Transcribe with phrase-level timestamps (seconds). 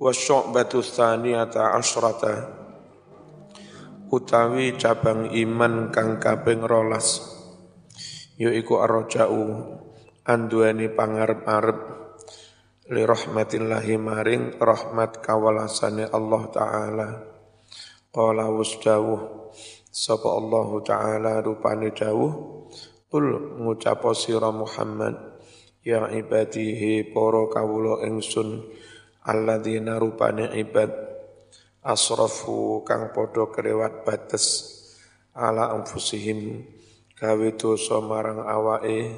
[0.00, 2.56] wa syu'batu tsaniyata asyrata.
[4.08, 7.20] Utawi cabang iman kang kaping rolas.
[8.40, 9.44] Yaiku arroja'u
[10.24, 11.78] anduani pangarep-arep
[12.90, 17.08] li rahmatillahi maring rahmat kawalasane Allah taala.
[18.10, 19.52] Qala wasdawuh
[19.92, 22.32] sapa Allah taala rupane dawuh
[23.12, 23.26] qul
[23.62, 25.14] ngucap sira Muhammad
[25.86, 28.66] ya ibadihi para kawula ingsun
[29.24, 30.88] alladzina rupane ibad
[31.84, 34.46] asrafu kang padha kelewat bates
[35.36, 36.64] ala anfusihim.
[37.20, 39.12] Gawe dosa marang awake.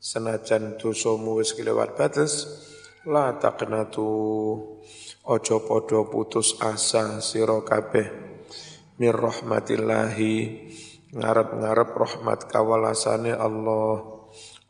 [0.00, 2.48] Senajan dosamu wis kelewat bates
[3.08, 4.08] la taqnatu.
[5.24, 8.08] Ojo padha putus asa sira kabeh.
[9.00, 10.68] Mir rahmatillahi.
[11.10, 14.04] Ngarep-ngarep rahmat kawalasane Allah.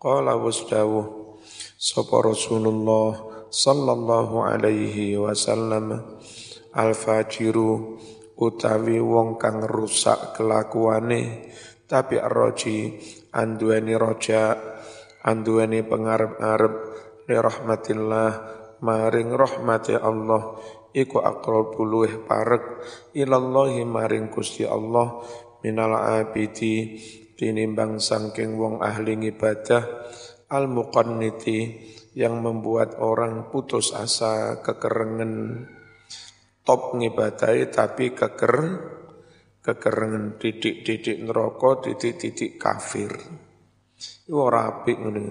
[0.01, 1.37] Qala wasdawuh
[1.77, 6.17] sapa Rasulullah sallallahu alaihi wasallam
[6.71, 7.99] al-fajiru
[8.39, 11.51] utawi wong kang rusak kelakuane
[11.91, 12.95] tapi arroji
[13.35, 14.55] anduweni roja
[15.27, 16.75] anduweni pengarep-arep
[17.27, 18.31] li rahmatillah
[18.81, 20.57] maring rahmati Allah
[20.95, 22.81] iku aqrabu luweh parek
[23.19, 25.21] ilallahi maring Gusti Allah
[25.61, 26.97] minal abidi
[27.37, 29.83] tinimbang sangking wong ahli ibadah
[30.51, 31.59] al muqanniti
[32.21, 35.65] yang membuat orang putus asa kekerengan
[36.69, 38.57] top ngibadai tapi keker
[39.65, 43.17] kekerengan didik-didik neraka didik-didik kafir.
[44.29, 45.25] Iku ora apik ngene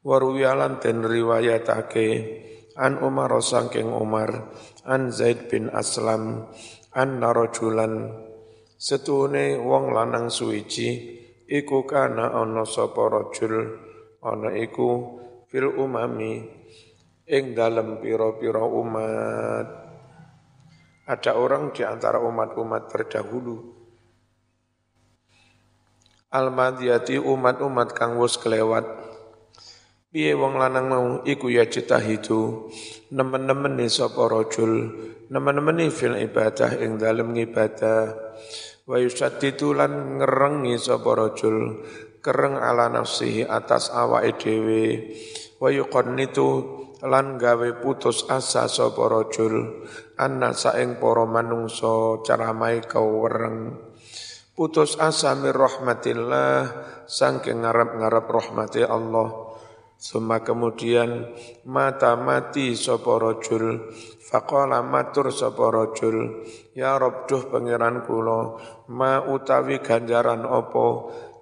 [0.00, 2.08] waruyalan den riwayatake
[2.80, 4.56] an Umar saking Umar
[4.88, 6.48] an Zaid bin Aslam
[6.96, 8.08] an narajulan
[8.80, 13.84] setune wong lanang suwiji iku kana ana sapa rajul?
[14.26, 14.90] Iku
[15.56, 16.44] fil umami
[17.24, 19.88] ing dalam piro-piro umat.
[21.08, 23.72] Ada orang di antara umat-umat terdahulu.
[26.28, 28.84] Al-madiyati umat-umat kang wis kelewat.
[30.12, 32.68] Piye wong lanang mau iku ya itu
[33.08, 34.92] nemen-nemen sapa rajul?
[35.32, 38.12] Nemen-nemen fil ibadah ing dalem ibadah
[38.84, 41.80] wa yusaddidu lan ngerengi sapa rajul?
[42.26, 45.14] Kereng ala nafsihi atas awake dhewe
[45.56, 46.48] wa yuqannitu
[47.04, 49.84] lan gawe putus asa sapa rajul
[50.16, 52.24] anna saeng para manungsa
[52.88, 53.76] kau wereng
[54.56, 56.72] putus asa mir rahmatillah
[57.04, 59.52] saking ngarep-ngarep rahmati Allah.
[59.96, 61.32] Suma kemudian
[61.64, 63.88] mata mati sapa rajul
[64.20, 66.44] faqala matur sapa rajul
[66.76, 68.60] ya Rabb duh pangeran kula
[68.92, 70.86] ma utawi ganjaran apa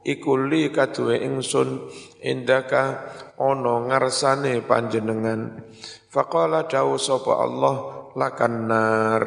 [0.04, 1.88] iku li ingsun
[2.20, 3.08] indaka
[3.40, 5.64] ono ngarsane panjenengan.
[6.12, 7.76] Faqala dawu sapa Allah
[8.14, 9.22] lakan nar.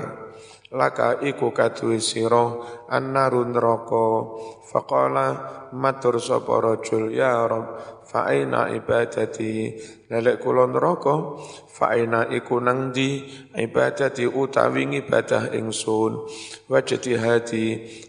[0.68, 2.54] Laka iku kaduwe sira
[2.88, 4.08] annarun neraka.
[4.68, 5.28] Faqala
[5.74, 9.76] matur sapa rajul ya rab fa'aina ibadati.
[10.08, 11.36] Lelek kula neraka
[11.68, 16.24] fa'aina iku nang di ibadati utawi ibadah ingsun.
[16.72, 17.66] Wa hati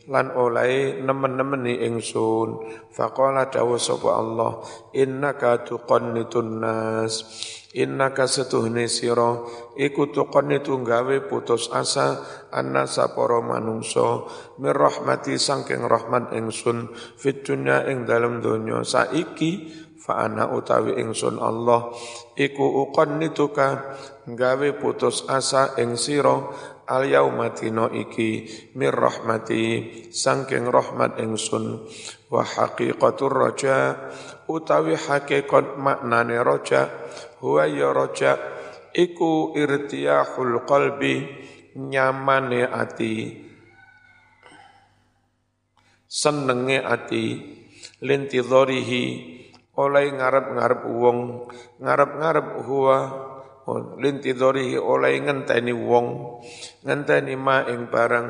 [0.07, 2.63] lan oleh nemen-nemeni ingsun.
[2.95, 4.63] Faqala dawu sapa Allah
[4.95, 7.27] innaka tuqannitun nas.
[7.69, 9.45] Innaka setuhne sira
[9.77, 14.25] iku tuqannitu gawe putus asa annasa para manungsa.
[14.57, 18.81] Mir rahmati saking rahmat ingsun fit dunya ing dalem donya.
[18.89, 21.93] Saiki fa ana utawi ingsun Allah
[22.33, 23.93] iku uqannituka
[24.25, 26.49] gawe putus asa ing sira
[26.89, 31.85] al yauma iki mir rahmati saking rahmat ingsun
[32.33, 34.09] wa haqiqatur raja
[34.49, 36.89] utawi hakikat maknane raja
[37.45, 38.41] huwa ya raja
[38.97, 41.29] iku irtiyahul qalbi
[41.77, 43.45] nyamane ati
[46.09, 47.25] senenge ati
[48.01, 49.38] lintidharihi
[49.79, 51.19] oleh ngarep-ngarep wong
[51.79, 52.99] ngarep-ngarep huwa.
[54.01, 56.41] Lintidharihi oleh ngenteni wong.
[56.83, 58.29] Ngenteni ma ing barang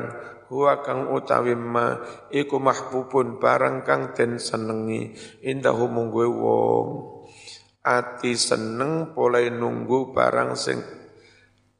[0.51, 1.95] huwa kang utawi ma.
[2.29, 5.15] Iku mahbubun barang kang den senengi.
[5.41, 6.87] Indahu mungguwe wong.
[7.79, 10.83] Ati seneng polai nunggu barang sing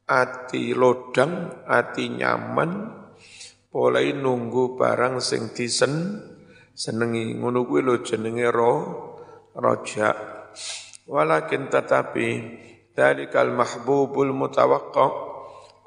[0.07, 2.95] ati lodang ati nyaman.
[3.69, 6.16] Polai nunggu barang sing disen
[6.71, 7.36] senengi.
[7.36, 8.74] Ngono kuwi lho jenenge ro
[9.56, 10.13] roja
[11.10, 12.28] walakin tetapi
[12.94, 15.07] dalikal mahbubul mutawakka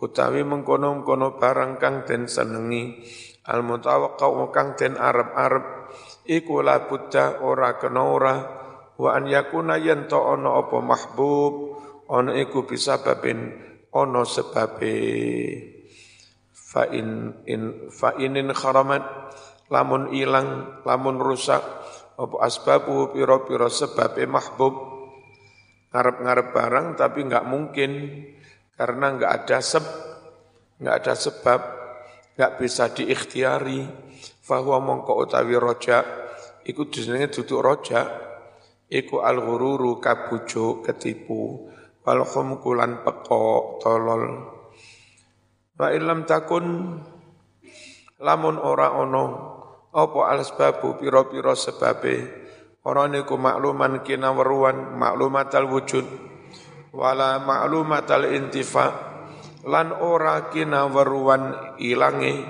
[0.02, 3.06] utawi mengkono-kono barang kang den senengi
[3.46, 5.64] al mutawakka kang den arep-arep
[6.26, 8.34] iku la buddha ora kena ora
[8.98, 11.54] wa an yakuna yen to ana apa mahbub
[12.10, 13.50] ana iku bisa babin
[13.92, 14.96] ono sebabe.
[16.52, 19.04] Fa in in fa inin kharamat
[19.68, 21.60] lamun ilang lamun rusak
[22.22, 24.74] apa asbabu piro-piro sebabe mahbub?
[25.90, 27.90] Ngarep-ngarep barang tapi enggak mungkin.
[28.78, 29.82] Karena enggak ada seb
[30.78, 31.60] enggak ada sebab
[32.38, 33.82] enggak bisa diikhtiari.
[34.42, 36.06] Fahuwa mongko utawi roja
[36.62, 38.06] iku jenenge duduk roja.
[38.86, 41.68] Iku al-ghururu ketipu.
[42.02, 44.24] Wal khumkulan peko tolol.
[45.74, 46.98] Wa illam takun
[48.22, 49.51] lamun ora ono
[49.92, 52.40] apa alasbabu piro-piro sebabe?
[52.82, 56.32] Ora niku makluman kina weruan maklumatal wujud
[56.96, 59.12] wala maklumatal intifa.
[59.62, 62.42] Lan ora kina weruan ilange.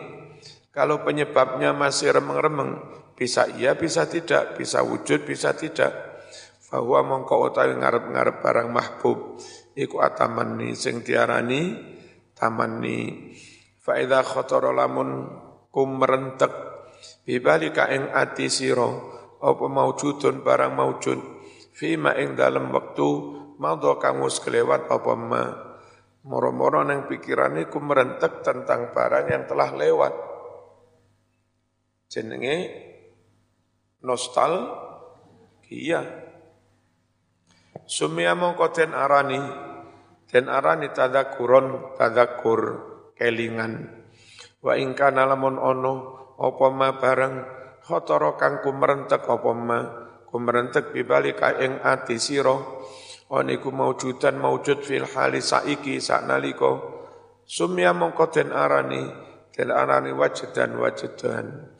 [0.73, 2.81] Kalau penyebabnya masih remeng-remeng
[3.12, 5.93] bisa iya bisa tidak bisa wujud bisa tidak.
[6.73, 9.37] Bahwa mongko utawi ngarep-ngarep barang mahbub.
[9.77, 11.77] Iku atamanni sing tiarani
[12.33, 13.33] tamanni
[13.77, 14.25] fa idza
[14.73, 15.29] lamun
[15.69, 16.71] kum merentek
[17.25, 18.90] bibalika ing ati sira
[19.43, 21.19] apa maujudun barang maujud
[21.75, 23.08] fima ing dalam waktu
[23.62, 25.44] madha kamu kelewat apa ma.
[26.22, 30.14] Moro-moro nang pikirane ku merentek tentang barang yang telah lewat.
[32.06, 32.56] Jenenge
[34.06, 34.70] nostal
[35.66, 36.06] iya.
[37.82, 39.43] Sumia mongko den arani
[40.31, 42.60] den arani tadakuron tadakur
[43.19, 43.90] kelingan.
[44.62, 47.35] Wa ingkana lamun ono apa ma barang
[47.87, 49.79] khotoro kang kumerentek apa ma
[50.27, 52.59] kumerentek bibalika ing ati sira?
[53.33, 56.83] Oniku maujudan maujud fil hali saiki saknalika.
[57.49, 59.09] Sumia mongko den arani
[59.56, 61.73] den arani wajedan wajedan.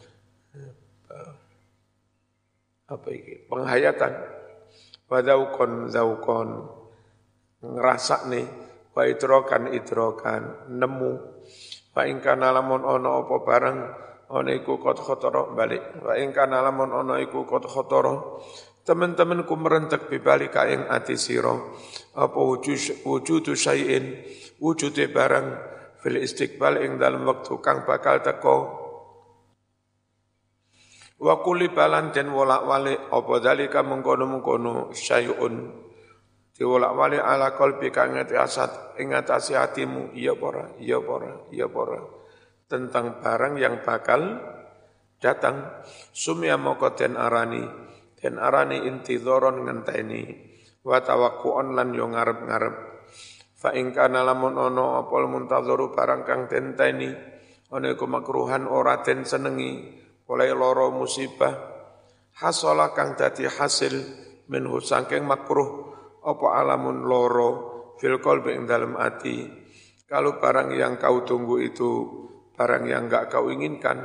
[2.88, 3.44] Apa iki?
[3.53, 4.12] Penghayatan.
[5.12, 6.49] Wa zaukon zaukon
[7.61, 8.47] ngerasa nih
[8.97, 10.73] wa idrokan idrokan.
[10.73, 11.12] Nemu.
[11.93, 13.79] Wa ingkana lamun ono apa barang
[14.32, 16.00] ono iku kot khotoro balik.
[16.00, 18.40] Wa ingkana lamun ono iku kot khotoro
[18.82, 21.79] teman-teman ku merentek bibalik ing ati siro
[22.19, 24.26] apa wujud wujudu syai'in
[25.14, 25.46] barang
[26.02, 28.82] fil istiqbal ing dalam waktu kang bakal teko
[31.23, 35.55] Wa kuli balan den wolak-walik apa dalika mengkono-mengkono syai'un.
[36.50, 42.21] Diwolak-walik ala qalbi kang asat ing atase hatimu iya pora iya pora iya pora
[42.72, 44.40] tentang barang yang bakal
[45.20, 45.84] datang.
[46.16, 47.60] Sumya moko den arani
[48.16, 50.24] den arani intidhoron ngenteni
[50.80, 52.76] wa tawakkuon lan yo ngarep-ngarep.
[53.60, 57.12] Fa ing kana lamun ono apal muntadharu barang kang tenteni
[57.69, 60.00] ana iku makruhan ora den senengi
[60.32, 61.70] oleh loro musibah.
[62.32, 63.94] Hasola kang dadi hasil
[64.48, 65.92] minhu sangking makruh
[66.25, 67.50] apa alamun loro
[68.00, 69.60] fil qalbi ing dalam ati.
[70.08, 71.90] Kalau barang yang kau tunggu itu
[72.52, 73.99] barang yang enggak kau inginkan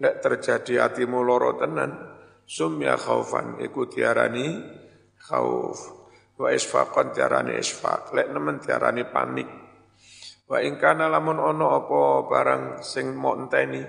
[0.00, 1.90] lek terjadi hatimu loro tenan
[2.48, 4.58] sumya khaufan iku tiarani
[5.20, 6.00] khauf.
[6.40, 8.16] Wa isfaqan tiarani isfaq.
[8.16, 9.48] Lek nemen tiarani panik.
[10.48, 13.84] Wa ingkana lamun ono apa barang sing mau enteni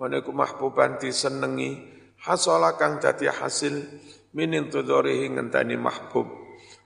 [0.00, 1.76] Waniku mahbuban disenengi
[2.24, 3.84] hasola kang dadi hasil
[4.32, 6.24] minin tudorihi ngentani mahbub.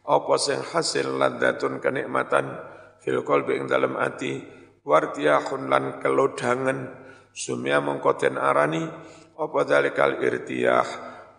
[0.02, 2.58] Apa sing hasil ladatun kenikmatan
[2.98, 4.42] fil qalbi ing dalam ati
[4.84, 7.02] wartiyahun lan kelodangan.
[7.34, 8.86] Sumya mengkoten arani
[9.34, 10.86] apa dalikal irtiyah?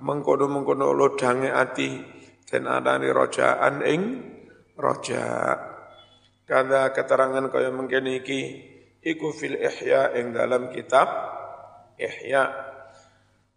[0.03, 2.03] Mengkono-mengkono lodange ati
[2.43, 4.01] den arani rojaan ing
[4.75, 5.55] roja.
[6.43, 8.41] Kada keterangan kaya mengkene iki
[9.00, 11.08] iku fil ihya ing dalam kitab
[11.96, 12.43] Ihya.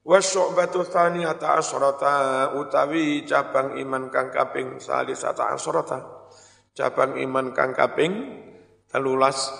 [0.06, 2.14] Wa syu'batu thaniyata asyrata
[2.54, 6.00] utawi cabang iman kang kaping salisata asyrata
[6.72, 8.46] cabang iman kang kaping
[8.88, 9.52] telulas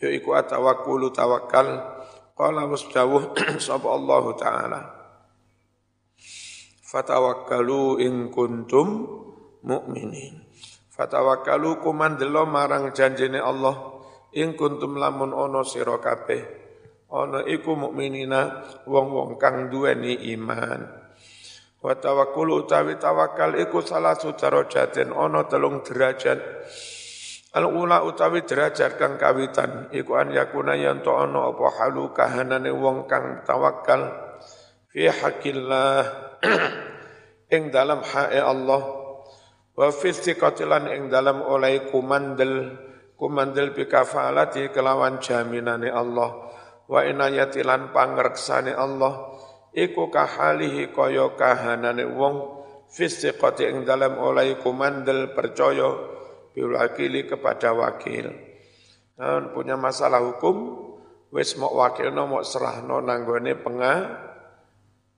[0.00, 2.00] yaiku atawakkulu tawakkal.
[2.32, 4.80] Qala wasdawuh sapa Allah taala.
[6.90, 9.06] Fatawakkalu in kuntum
[9.62, 10.50] mukminin
[11.00, 13.96] fatawakkalu kumandelo marang janjine Allah.
[14.36, 16.60] In kuntum lamun ono sira kabeh.
[17.10, 20.86] Ana iku mukminina wong-wong kang duweni iman.
[21.82, 26.38] Wa tawakkul utawi tawakal iku salah darajatin ana telung derajat
[27.50, 32.70] al ula utawi derajat kang kawitan iku an yakuna yen to ana apa halu kahanane
[32.70, 34.06] wong kang tawakal
[34.90, 36.06] fi hakillah
[37.54, 38.82] ing dalam hae Allah.
[39.74, 42.76] Wa fi thiqatilan ing dalam oleh kumandel
[43.18, 46.50] kumandel bi kafalati kelawan jaminane Allah.
[46.90, 49.34] Wa inayati lan pangreksane Allah
[49.74, 52.58] iku kahalihi kaya kahanane wong.
[52.90, 56.18] Fisiqati ing dalam oleh kumandel percaya
[56.56, 58.32] biwakili kepada wakil.
[59.20, 60.80] Nah, punya masalah hukum,
[61.30, 63.94] wis mau wakilno mau serahno nanggone penga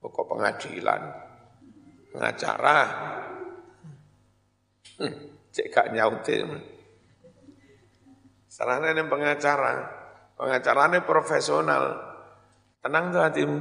[0.03, 1.01] pokok pengadilan.
[2.13, 2.79] Pengacara.
[5.01, 5.15] Hmm,
[5.49, 6.73] cek gak nyautin
[8.53, 9.73] serahnya ini pengacara.
[10.37, 11.97] Pengacaranya profesional.
[12.85, 13.59] Tenang tuh hatimu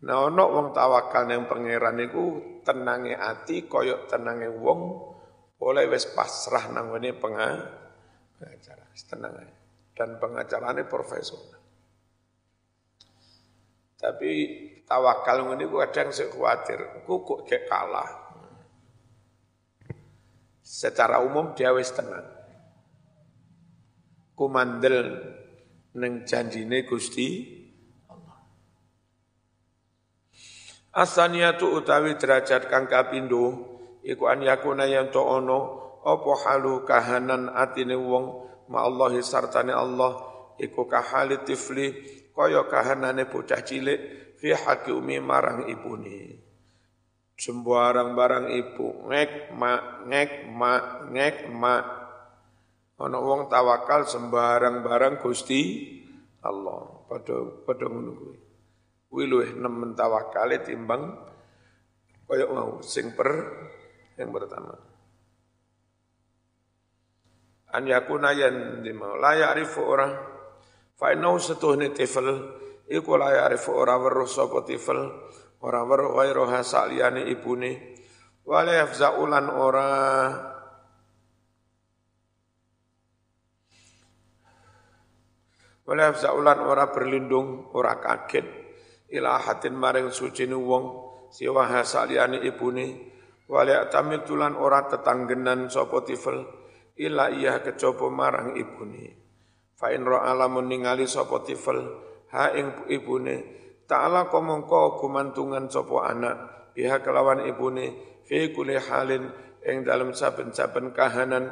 [0.00, 4.96] nah ono wong tawakal yang pangeran iku tenange ati koyok tenange wong
[5.60, 9.56] oleh wis pasrah nang ngene pengacara tenang aja
[9.96, 11.60] dan pengacaranya profesional
[14.00, 14.32] tapi
[14.88, 18.10] tawakal ini kadang saya khawatir, aku kok kayak kalah.
[20.64, 22.24] Secara umum dia wis tenang.
[24.32, 25.20] Ku mandel
[25.92, 27.44] neng janjine Gusti
[28.08, 28.40] Allah.
[30.96, 33.69] Asaniyatu utawi derajat kang kapindo
[34.04, 35.58] iku an yakuna yang to ono
[36.00, 40.16] apa halu kahanan atine wong ma Allah sartane Allah
[40.60, 41.92] iku kahali tifli
[42.30, 44.00] kaya kahanane bocah cilik
[44.40, 46.40] fi haqi umi marang ibune.
[47.40, 50.72] Sembarang barang ibu ngek ma ngek ma
[51.08, 51.76] ngek ma.
[53.00, 55.60] Ana wong tawakal sembarang barang Gusti
[56.44, 57.00] Allah.
[57.08, 58.38] Padha padha ngono kuwi.
[59.08, 61.16] Kuwi luwih nemen tawakale timbang
[62.28, 63.28] kaya mau sing per
[64.20, 64.76] yang pertama.
[67.72, 70.12] An yakuna yan dimau la ya'rifu orang.
[71.00, 72.28] Fa innahu setuhni tifel.
[72.90, 74.98] Iku la ya'rifu ora weruh sapa tifel.
[75.64, 77.96] Ora weruh ghairuha saliyane ibune
[78.44, 79.88] wala yafza'ulan ora
[85.86, 87.70] wala yafza'ulan ora berlindung.
[87.72, 88.44] Ora kaget.
[89.14, 91.08] Ila hatin maring suci wong.
[91.30, 93.10] Siwa hasaliyane ibune
[93.50, 96.46] wala tamitulan ora tetanggenan sapa tifel
[96.94, 99.18] ila iya kecoba marang ibune.
[99.74, 101.82] Fa in alamun ningali sapa tifel
[102.30, 103.58] ha ing ibune
[103.90, 106.36] ta'ala komongko gumantungan sapa anak
[106.78, 109.26] biha kelawan ibune fi kulli halin
[109.66, 111.50] ing dalam saben-saben kahanan.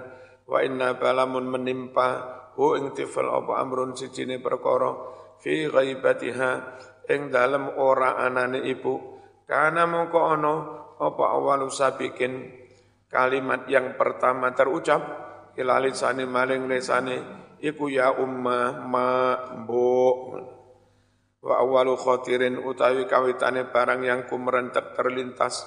[0.49, 2.09] Wa inna balamun menimpa
[2.55, 4.95] hu ing tifel apa amrun sijine perkara
[5.43, 6.51] fi ghaibatiha
[7.11, 9.19] ing dalam ora anane ibu.
[9.49, 10.55] Karena mongko ono
[10.99, 12.51] apa awalu sabikin
[13.07, 15.27] kalimat yang pertama terucap?
[15.59, 17.17] Ilalisani maling lesane
[17.59, 19.35] iku ya umma ma
[19.67, 20.19] mbok
[21.43, 25.67] wa awalu khatirin utawi kawitane barang yang kumerentek terlintas.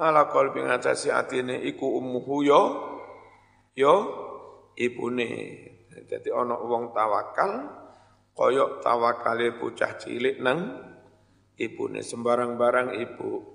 [0.00, 2.62] Ala qalbi ngatasi atine iku ummuhu yo
[3.74, 3.94] yo
[4.74, 5.30] ibune.
[6.10, 7.70] Dadi ana wong tawakal
[8.34, 10.74] koyok tawakale bocah cilik nang
[11.54, 12.02] ibune.
[12.02, 13.49] Sembarang barang ibu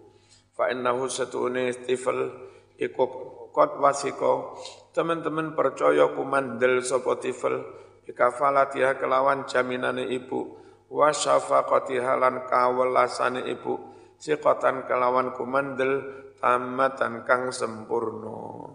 [0.56, 2.32] fa innahu satune tifal
[2.80, 3.06] iku
[3.52, 4.58] kot wasiko.
[4.96, 7.62] Teman-teman percaya kumandel sapa tifel
[8.08, 10.56] bikafalatiha kelawan jaminane ibu.
[10.88, 13.76] Wa syafaqatiha lan kawelasane ibu.
[14.16, 16.02] Siqatan kelawan kumandel
[16.40, 18.72] tamatan kang sempurna.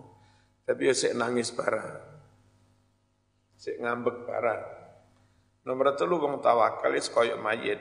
[0.68, 2.10] Tapi ya sik nangis barang
[3.60, 4.62] sik ngambek barang
[5.68, 7.76] nomor telu wong tawakal is koyo mayit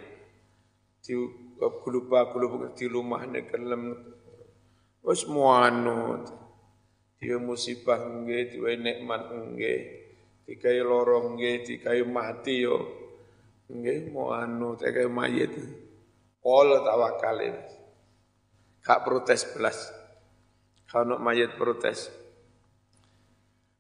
[1.00, 1.16] di
[1.58, 3.96] guluba guluba di rumah ne kelem
[5.04, 6.40] wis muanut
[7.20, 9.80] dia musibah nggih, dia nikmat nggih,
[10.48, 12.80] dikai lorong nggih, dikai mati yo.
[13.68, 15.52] Nggih anu dikai mayit.
[16.40, 17.44] Pol tawakal
[18.80, 19.92] Kak protes belas.
[20.88, 22.08] Kalau mayit protes.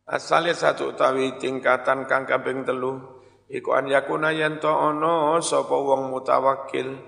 [0.03, 3.18] Asalnya satu utawi tingkatan kang kaping telu
[3.49, 7.01] iku an yakuna yen to ana sapa wong mutawakkil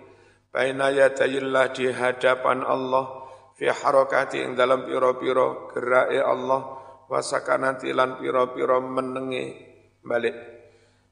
[0.50, 3.22] baina yadayillah di hadapan Allah
[3.56, 9.44] fi harakati ing dalam piro-piro gerai Allah wasakanati lan piro-piro menenge
[10.02, 10.34] balik.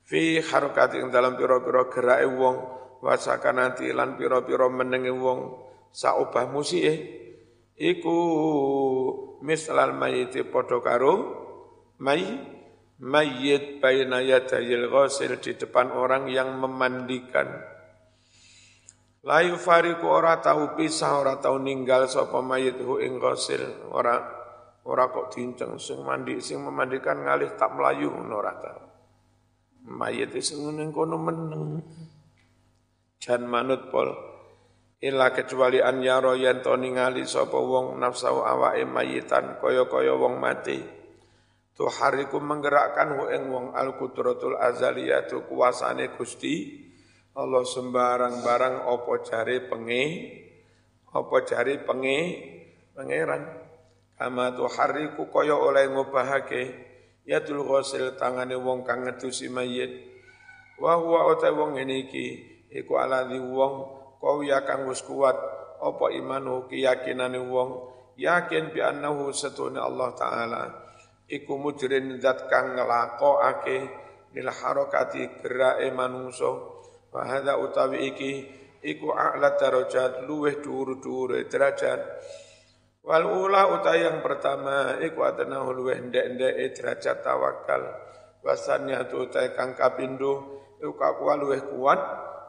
[0.10, 2.58] Fi harakati ing dalam piro-piro gerai wong
[3.06, 5.40] wasakanati lan piro-piro menenge wong
[5.94, 7.20] saubah musie
[7.80, 8.18] iku
[9.46, 11.14] mislal mayiti podo karo
[12.02, 12.26] may
[13.00, 17.48] mayit baina yadayil ghasil di depan orang yang memandikan
[19.20, 24.16] Layu fariku ora tahu pisah ora tahu ninggal sapa mayit hu ing ghasil ora
[24.88, 28.82] ora kok dinceng sing mandi sing memandikan ngalih tak melayu ora tahu.
[29.92, 31.84] Mayit sing ning kono meneng.
[33.20, 34.08] Jan manut pol
[35.04, 40.99] ila kecuali an yaro yen to ningali sapa wong nafsu awake mayitan kaya-kaya wong mati.
[41.80, 46.76] Tuhariku menggerakkan hu ing wong al kudratul azaliyatu kuasane Gusti
[47.40, 50.28] Allah sembarang barang opo jari pengi,
[51.16, 52.20] opo jari pengi,
[52.92, 53.48] pangeran.
[54.20, 56.64] Kama hariku kaya oleh ngubahake
[57.24, 60.04] yadul ghasil tangane wong kang ngedusi mayit
[60.76, 62.28] wa huwa uta wong ngene iki
[62.68, 63.88] iku aladhi wong
[64.20, 65.40] qawiya kang wis kuat
[65.80, 67.88] apa imanu keyakinane wong
[68.20, 70.62] yakin bi annahu satuna Allah taala
[71.30, 73.78] iku mujrin zat kang nglakokake
[74.34, 76.52] lil harakati gerake manungsa.
[77.10, 78.32] Wa hadza utawi iki
[78.86, 82.02] iku a'la darajat luweh dhuwur-dhuwur derajat.
[83.06, 87.82] Wal ula uta yang pertama iku atana luweh ndek-ndek derajat tawakal.
[88.46, 92.02] Wasanya tu uta kang kapindo iku kuat luweh kuat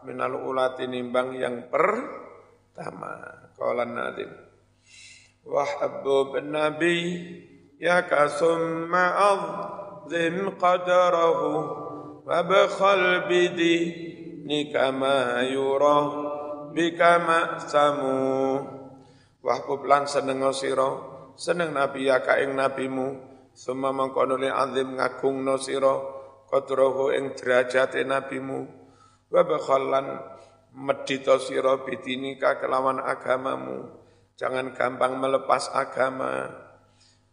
[0.04, 3.46] minal ula tinimbang yang pertama.
[3.56, 4.50] Qalan nadim
[5.44, 6.96] wa habbu nabi
[10.60, 11.52] qadarahu
[12.28, 13.76] wa bakhal bidi
[14.44, 15.98] ni kama yura
[16.76, 18.60] bika ma'samu
[19.40, 21.08] wahbub lan seneng sira.
[21.40, 23.16] Seneng nabi ya ka ing nabimu.
[23.56, 25.96] Summa mangkono azim ngagungno sira
[26.52, 28.68] qadrahu ing derajate nabimu.
[29.32, 30.20] Wa bakhallan
[30.76, 33.88] medhita sira bidinika kelawan agamamu.
[34.36, 36.68] Jangan gampang melepas agama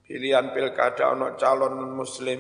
[0.08, 2.40] pilihan pilkada ono calon muslim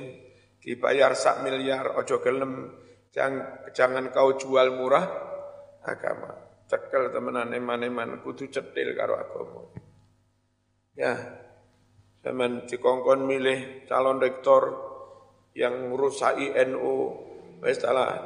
[0.63, 2.71] dibayar sak miliar ojo gelem
[3.17, 5.09] Jangan, jangan kau jual murah
[5.81, 6.37] agama.
[6.69, 9.61] Cekel temenan eman-eman kudu cetil karo agama.
[10.93, 11.17] Ya,
[12.21, 14.85] zaman dikongkon milih calon rektor
[15.57, 16.93] yang merusai NU,
[17.65, 17.81] wis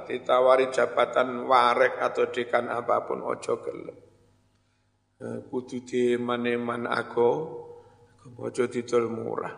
[0.10, 3.96] ditawari jabatan warek atau dekan apa pun ojo gelem.
[5.22, 7.32] Eh, kudu di maneman aku,
[8.38, 9.56] ojo didol murah.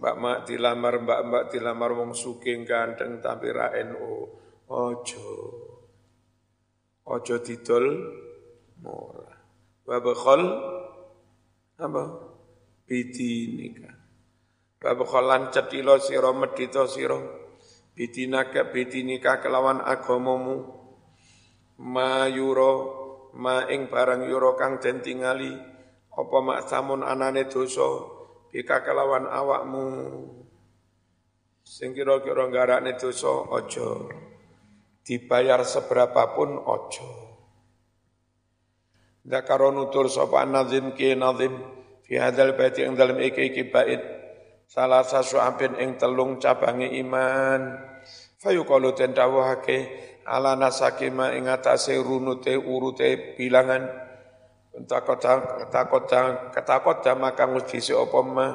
[0.00, 4.32] Mbak Mak dilamar, Mbak Mbak dilamar wong suking ganteng tapi ra NU.
[4.72, 5.28] Ojo.
[7.04, 7.86] Ojo didol
[8.80, 9.36] murah.
[9.84, 10.42] Wa bakhol
[11.76, 12.04] apa?
[12.88, 13.92] Bidinika.
[14.80, 17.20] Wa bakhol lancet ilo sira medhita sira.
[17.92, 20.80] Bidinaka bidinika kelawan agamamu.
[21.80, 22.99] Ma yuro
[23.36, 25.54] ma ing barang yuro kang den tingali
[26.10, 27.86] apa mak samun anane dosa
[28.50, 29.86] bika kelawan awakmu.
[31.62, 34.10] Sing kira-kira nggarakne dosa aja.
[35.00, 37.30] Dibayar seberapa pun aja
[39.20, 41.52] Zakaro nutur sapa nazim ki nazim
[42.02, 44.00] fi hadzal bait ing dalem iki iki bait.
[44.64, 47.78] Salah sasuapin ing telung cabange iman.
[48.40, 49.12] Fayuqalu den
[50.26, 54.08] ala nasakima ing atase runute urute bilangan.
[54.86, 58.48] Takota takota ketakota maka ngudisi apa ma?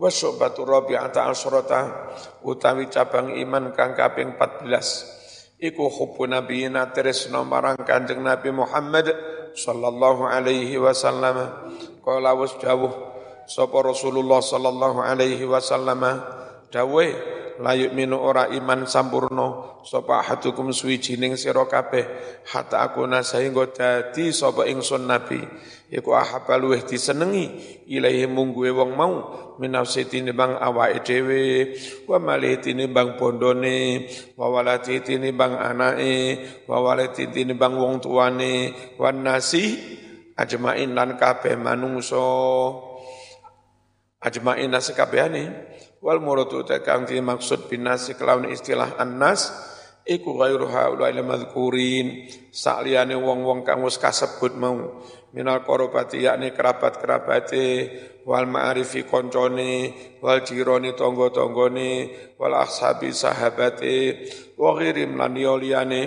[0.00, 2.10] Wasobatu rabi'ata asrata
[2.40, 9.14] utawi cabang iman kang kaping 14 iku hubbu nabiyina tresno marang Kanjeng Nabi Muhammad
[9.54, 11.38] sallallahu alaihi wasallam.
[12.02, 12.90] Qala was dawuh
[13.46, 16.02] sapa Rasulullah sallallahu alaihi wasallam?
[16.72, 17.06] Dawuh
[17.60, 22.06] la yu'minu ora iman sampurno sapa hadukum suwijining sira kabeh
[22.48, 25.42] hatta aku sehingga dadi sapa ingsun nabi.
[25.92, 27.52] Iku ahabba luweh disenengi
[27.92, 29.14] ilahi mungguwe wong mau
[29.60, 31.76] minafsi tinimbang awake dhewe
[32.08, 34.08] wa malih tinimbang bondone
[34.40, 39.76] wa walati tinimbang anake wa walati tinimbang wong tuane wan nasi
[40.32, 42.24] ajmain lan kabeh manungso
[44.16, 45.71] ajmain nasi kabehane
[46.02, 49.54] Wal muradu kang maksud binasi kelawan istilah annas
[50.02, 54.98] iku ghairu haula ila madhkurin sakliyane wong-wong kang wis kasebut mau
[55.30, 57.66] minal korobati yakni kerabat-kerabate
[58.26, 61.90] wal ma'arifi koncone wal jironi tonggo-tonggone
[62.34, 64.26] wal ashabi sahabate
[64.58, 66.02] wa ghirim lan liyane.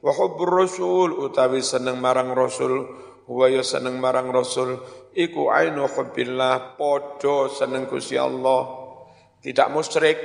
[0.00, 2.84] Wa hubbur rasul utawi seneng marang rasul
[3.24, 4.80] wa ya seneng marang rasul
[5.16, 8.83] iku ainu hubbillah padha seneng Gusti Allah
[9.44, 10.18] tidak musyrik.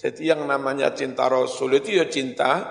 [0.00, 2.64] Jadi yang namanya cinta Rasul itu ya cinta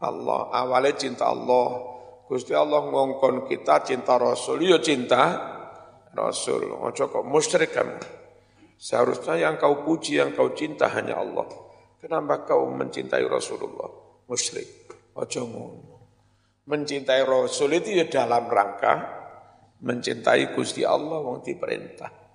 [0.00, 0.48] Allah.
[0.56, 1.92] Awalnya cinta Allah.
[2.26, 5.36] Gusti Allah ngongkon kita cinta Rasul, ya cinta
[6.10, 6.74] Rasul.
[6.74, 8.02] Ojo kok musyrik kamu.
[8.74, 11.46] Seharusnya yang kau puji, yang kau cinta hanya Allah.
[12.02, 13.86] Kenapa kau mencintai Rasulullah?
[14.26, 14.90] Musyrik.
[15.14, 15.94] Ojo ngono.
[16.66, 18.94] Mencintai Rasul itu ya dalam rangka
[19.86, 22.25] mencintai Gusti Allah wong diperintah.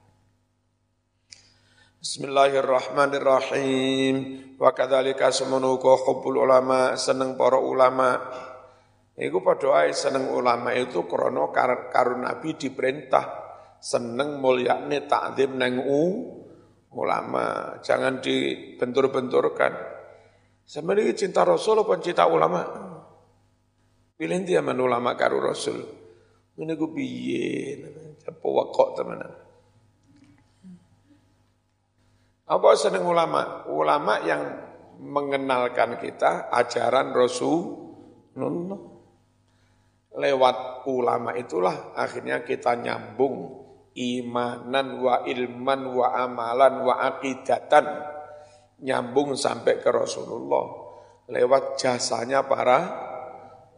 [2.02, 4.16] Bismillahirrahmanirrahim.
[4.58, 8.18] Wa kadzalika semenuko hubbul ulama seneng para ulama.
[9.14, 11.54] Iku padha ae seneng ulama itu krana
[11.94, 13.26] karun Nabi diperintah
[13.78, 16.26] seneng mulyane takzim nang u
[16.98, 17.78] ulama.
[17.86, 19.74] Jangan dibentur-benturkan.
[20.66, 22.66] Sebenarnya cinta Rasul apa cinta ulama?
[24.18, 25.86] Pilih dia man ulama karo Rasul.
[26.58, 27.78] Ini gue piye,
[28.26, 29.41] apa wakok teman
[32.52, 33.64] Apa seneng ulama?
[33.72, 34.44] Ulama yang
[35.00, 38.92] mengenalkan kita ajaran Rasulullah.
[40.12, 43.64] Lewat ulama itulah akhirnya kita nyambung
[43.96, 47.88] imanan wa ilman wa amalan wa akidatan
[48.84, 50.66] nyambung sampai ke Rasulullah
[51.32, 52.80] lewat jasanya para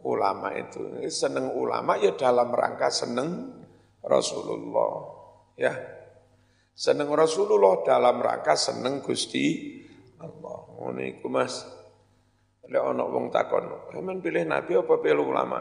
[0.02, 1.06] ulama itu.
[1.06, 3.54] Seneng ulama ya dalam rangka seneng
[4.02, 4.92] Rasulullah.
[5.54, 6.03] Ya.
[6.74, 9.78] Seneng Rasulullah dalam rangka seneng Gusti
[10.18, 10.58] Allah.
[10.90, 11.62] Ini Mas.
[12.64, 15.60] Lek ana wong takon, "Sampeyan pilih nabi apa pilih ulama?"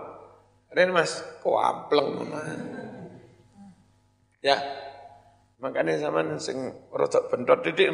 [0.73, 2.17] Ren mas, kok ampleng
[4.43, 4.59] Ya,
[5.61, 6.57] makanya zaman sing
[6.91, 7.93] rotok bentot didik.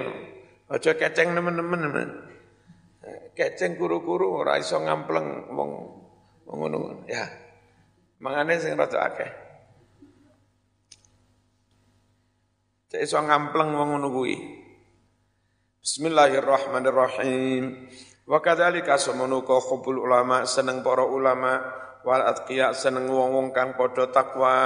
[0.69, 2.09] Aja keceng nemen-nemen
[3.33, 5.71] Keceng kuru-kuru ora iso ngampleng wong
[6.49, 7.25] ngono ya.
[8.21, 9.48] Mangane sing rada akeh.
[12.89, 14.33] Cek iso ngampleng wong ngono kuwi.
[15.77, 17.85] Bismillahirrahmanirrahim.
[18.25, 21.61] Wa kadzalika sumunuka hubul ulama seneng para ulama
[22.01, 24.57] wal atqiya seneng wong-wong kang padha takwa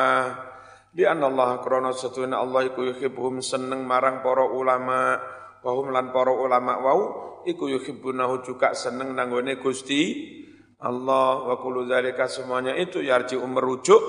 [0.95, 5.19] di Allah krana setuna Allah iku yuhibbuhum seneng marang para ulama
[5.59, 6.99] wahum lan para ulama wau
[7.43, 10.31] iku yuhibbunahu juga seneng nanggone Gusti
[10.79, 13.99] Allah wa kullu zalika semuanya itu yarji merujuk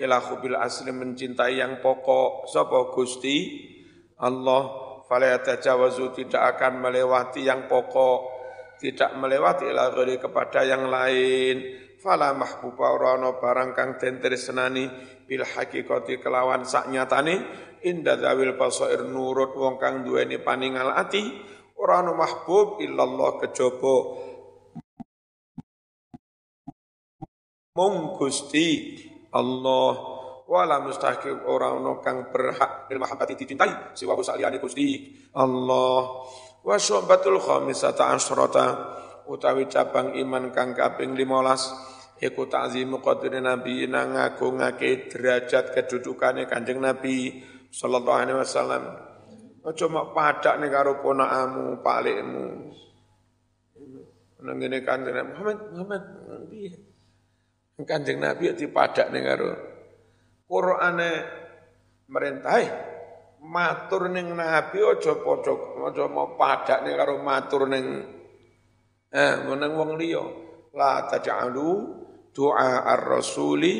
[0.00, 2.48] ila hubil asli mencintai yang pokok.
[2.48, 3.68] Sapa Gusti?
[4.22, 4.62] Allah
[5.04, 8.40] fala yatajawazu tidak akan melewati yang pokok.
[8.80, 11.56] Tidak melewati ila kepada yang lain.
[12.02, 14.90] Fala mahbuba ora ana barang kang den tresnani
[15.22, 17.46] bil hakikati kelawan sak nyatane.
[17.86, 21.22] Inda zawil basair nurut wong kang duweni paningal ati.
[21.78, 23.96] Ora ana mahbub illallah kejaba.
[27.72, 28.98] Mung Gusti
[29.32, 29.92] Allah
[30.46, 36.00] wala mustahqiq ora ana kang berhak bil mahabbati dicintai siwa saliyane Gusti Allah
[36.60, 38.66] wa syubatul khamisata asyrata
[39.26, 47.42] utawi cabang iman kang kaping 15 iku ta'zimu qadri nabi ngagungake derajat kedudukane Kanjeng Nabi
[47.72, 48.84] sallallahu alaihi wasallam.
[49.62, 52.46] Aja mak padak ning karo ponakamu, palikmu.
[54.42, 56.02] Nang ngene Kanjeng Muhammad, Muhammad
[56.50, 56.91] piye?
[57.80, 59.50] Kanjeng Nabi dipadak ning karo
[60.44, 61.10] Qur'ane
[62.12, 62.66] merintahe
[63.40, 65.54] matur ning Nabi aja padha
[65.88, 67.84] aja mau padak ning karo matur ning
[69.12, 70.24] eh meneng wong liya.
[70.72, 72.00] La taj'alu
[72.32, 73.74] doa ar-rasuli.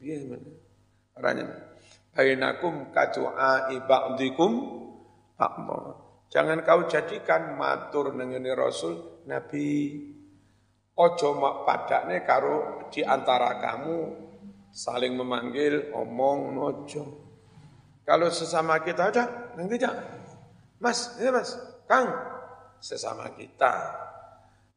[0.00, 0.48] Mana?
[1.16, 1.44] Aranya
[2.16, 4.52] bainakum ka doa ibadikum
[6.30, 9.98] Jangan kau jadikan matur nengene Rasul Nabi
[10.96, 13.98] ojo mak padakne karo di antara kamu
[14.70, 17.04] saling memanggil omong nojo.
[18.06, 19.24] Kalau sesama kita aja
[19.54, 19.90] nanti aja.
[20.80, 21.52] Mas, ini Mas,
[21.84, 22.08] Kang,
[22.80, 23.70] sesama kita.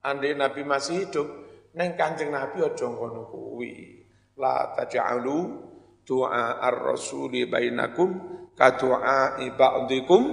[0.04, 1.28] Andai Nabi masih hidup,
[1.80, 4.04] Neng Kanjeng Nabi aja ngono kuwi.
[4.36, 5.40] La taj'alu
[6.04, 8.10] du'a ar-rasuli bainakum
[8.52, 10.24] ka du'a ba'dikum.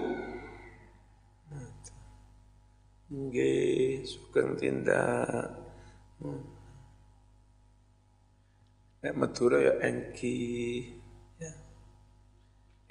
[3.11, 5.70] Nggih, sugeng tindak.
[9.01, 10.37] Nek Madura ya engki.
[11.41, 11.53] Ya.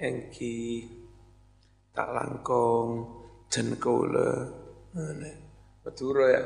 [0.02, 0.86] Engki
[1.94, 2.90] tak langkong
[3.46, 4.50] jen kula.
[5.86, 6.42] Madura ya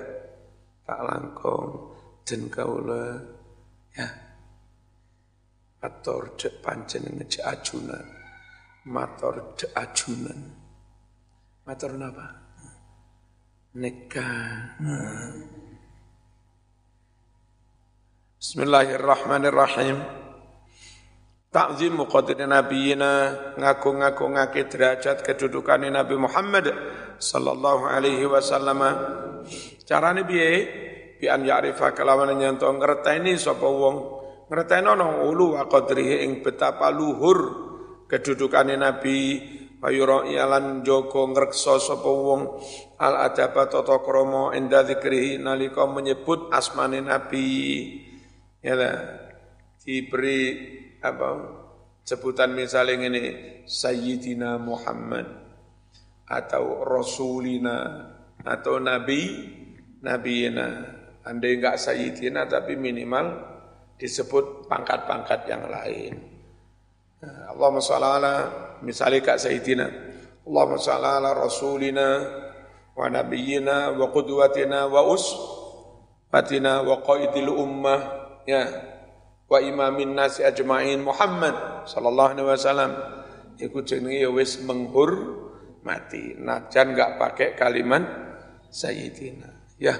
[0.84, 1.94] tak langkong
[2.24, 3.20] kaula
[3.92, 4.08] ya
[5.84, 8.06] matur dek panjenengan dek ajunan
[8.88, 10.40] matur dek ajunan
[11.68, 12.28] matur napa
[13.76, 14.80] nikah
[18.44, 20.04] Bismillahirrahmanirrahim.
[21.48, 26.68] Ta'zim qadri nabiyina ngaku-ngakungake derajat kedudukan Nabi Muhammad
[27.16, 28.84] sallallahu alaihi wasallam.
[29.88, 30.48] Carane piye?
[31.16, 33.96] bi an ya'rifa kelawan nyanto ngerteni sapa wong?
[34.52, 37.48] Ngerteni ana ulu wa qadrihi ing betapa luhur
[38.12, 39.40] kedudukane nabi.
[39.80, 42.60] Payura ialan joko ngreksa sapa wong.
[43.00, 47.48] Al adaba tata krama inda zikrihi nalika menyebut asmane nabi
[48.64, 48.72] ya
[49.84, 50.40] diberi
[51.04, 51.28] apa
[52.00, 53.24] sebutan misalnya ini
[53.68, 55.28] Sayyidina Muhammad
[56.24, 58.08] atau Rasulina
[58.40, 59.20] atau Nabi
[60.00, 60.68] Nabiina
[61.24, 63.32] Andai enggak sayyidina tapi minimal
[63.96, 66.20] disebut pangkat-pangkat yang lain.
[67.48, 68.34] Allahumma sholli ala
[68.84, 69.88] misalnya kak sayyidina.
[70.44, 72.08] Allahumma sholli ala rasulina
[72.92, 78.68] wa nabiyyina wa qudwatina wa uswatina wa qaidil ummah ya
[79.48, 81.54] wa imamin nasi ajma'in Muhammad
[81.88, 82.92] sallallahu alaihi wasallam
[83.60, 85.12] iku jenenge ya wis menghur
[85.84, 86.32] mati.
[86.40, 88.02] Najan enggak pakai kalimat
[88.72, 89.52] Sayyidina.
[89.78, 89.94] Ya,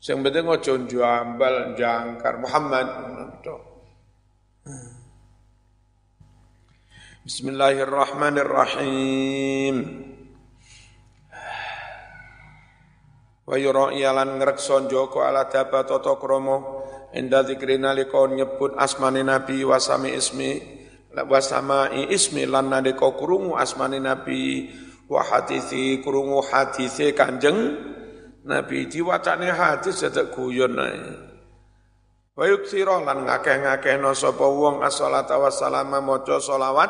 [0.00, 2.88] yang penting ojo jambal, jangkar Muhammad.
[7.20, 9.76] Bismillahirrahmanirrahim.
[13.44, 16.79] Wa yura ialan ngrekson joko ala dapat toto kromo
[17.16, 20.62] inda dzikri nalika nyebut asmane nabi wasami ismi
[21.10, 24.70] wasama ismi lan nalika krungu asmane nabi
[25.10, 27.90] wa hadisi krungu hadise kanjeng
[28.40, 30.96] Nabi diwacane hadis sedek guyon ae.
[32.32, 36.88] Wa yuksira lan ngakeh-ngakehno sapa wong as-salata wassalama maca selawat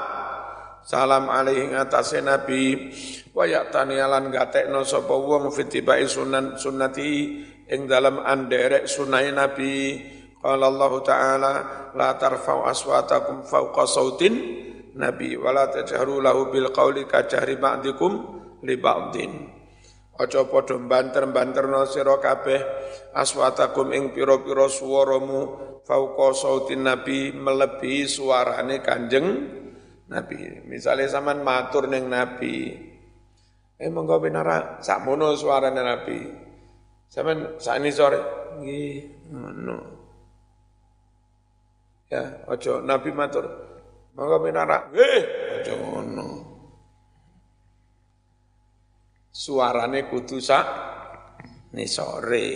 [0.87, 2.95] salam alaihi atase Nabi
[3.35, 10.03] wa ya'tani lan gatekno sapa wong fitibai sunan sunnati ing dalam anderek sunai Nabi
[10.43, 11.53] qala Allah taala
[11.95, 14.35] la tarfa'u aswatakum fawqa sautin
[14.99, 18.13] Nabi wala tajharu lahu bil qawli ka jahri ba'dikum
[18.67, 19.61] li ba'din
[20.21, 21.89] Aja padha banter-banterno
[22.21, 22.61] kabeh
[23.17, 25.57] aswatakum ing pira-pira swaramu
[25.89, 29.29] fauqa sautin nabi melebihi suarane Kanjeng
[30.13, 30.67] Nabi.
[30.69, 32.69] Misalnya zaman matur ning Nabi.
[33.81, 36.19] Eh monggo binara sakmono suarane Nabi.
[37.11, 38.23] Sampeyan sakni sore
[38.63, 39.79] nggih ngono.
[42.07, 43.47] Ya, aja Nabi matur.
[44.15, 45.23] Monggo binara nggih
[45.59, 46.51] aja ngono
[49.41, 50.67] suarane kudu sak
[51.89, 52.49] sore.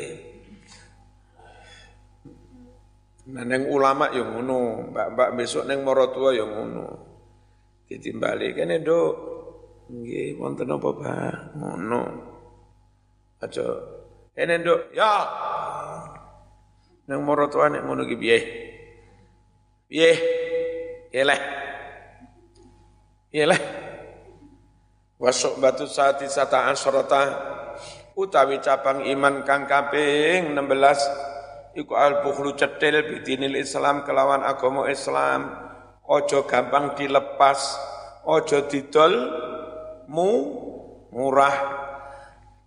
[3.24, 6.86] Nah, neng ulama yang ngono, mbak-mbak besok neng morotua yang ngono.
[7.88, 9.00] Ditimbali kene do,
[9.88, 11.56] nggih wonten apa Pak?
[11.56, 12.02] Ngono.
[13.40, 13.64] Aja
[14.34, 15.10] kene do, ya.
[17.06, 18.38] Neng morotua nek ngono ki piye?
[19.86, 20.10] Piye?
[21.12, 21.22] Piye
[23.30, 23.44] Piye
[25.14, 27.22] Wasuk batu saati sata asrota
[28.18, 35.50] utawi cabang iman kang kaping 16 iku al bukhlu cetil bidinil Islam kelawan agama Islam
[36.06, 37.78] ojo gampang dilepas
[38.26, 39.14] ojo didol
[40.06, 40.30] mu
[41.10, 41.54] murah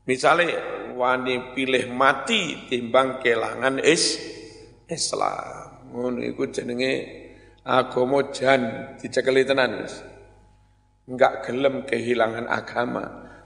[0.03, 0.55] misalnya
[0.97, 4.17] wani pilih mati timbang kelangan is
[4.89, 6.93] Islam ngono iku jenenge
[7.61, 10.17] agama jan dicekeli tenan wis
[11.07, 13.03] enggak gelem kehilangan agama,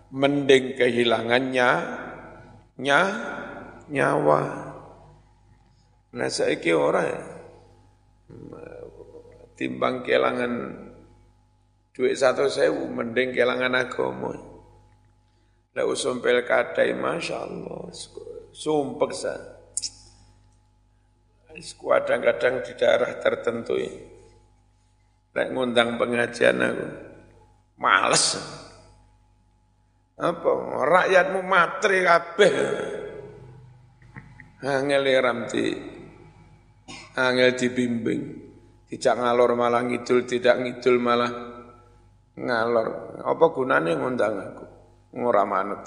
[0.09, 1.69] mending kehilangannya
[2.81, 3.01] nya,
[3.87, 4.41] nyawa.
[6.11, 7.23] Nah saiki ora ya.
[9.55, 10.53] timbang kehilangan
[11.93, 14.33] duit satu sewu, mending kehilangan agama.
[15.71, 17.87] Lah usum kadai, Masya Allah,
[18.51, 19.35] sumpek sa.
[21.51, 24.03] Kadang-kadang di daerah tertentu ini.
[25.31, 26.87] Lek ngundang pengajian aku,
[27.79, 28.35] Males.
[30.19, 30.51] Apa?
[30.85, 32.53] Rakyatmu matri kabeh.
[34.61, 35.65] Angel ya ramti.
[37.15, 38.23] Angel dibimbing.
[38.91, 41.31] Tidak ngalor malah ngidul, tidak ngidul malah
[42.35, 43.17] ngalor.
[43.23, 44.70] Apa gunanya ngundang aku?
[45.11, 45.83] Ngurah manut.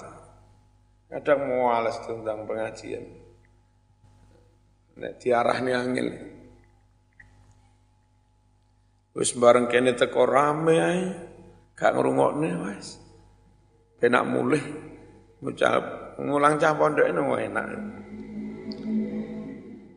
[1.08, 3.08] Kadang males tentang pengajian.
[5.00, 6.08] Nek diarahnya angel.
[9.16, 11.08] Wis bareng kene teko rame ae.
[11.72, 13.00] Gak ngrungokne wis.
[13.98, 14.60] Penak mulih
[15.40, 17.66] ngucap ngulang cah pondok ini enak.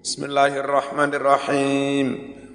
[0.08, 2.08] Bismillahirrahmanirrahim.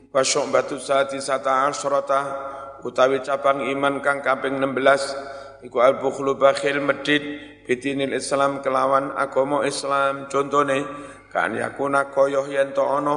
[0.08, 2.48] Wa syu'batu sati sata asyrata
[2.80, 7.22] utawi cabang iman kang kaping 16 iku al bukhlu bakhil medit
[7.62, 10.26] bitinil Islam kelawan agama Islam.
[10.26, 10.82] Contone
[11.30, 13.16] kan yakuna koyoh yen to ana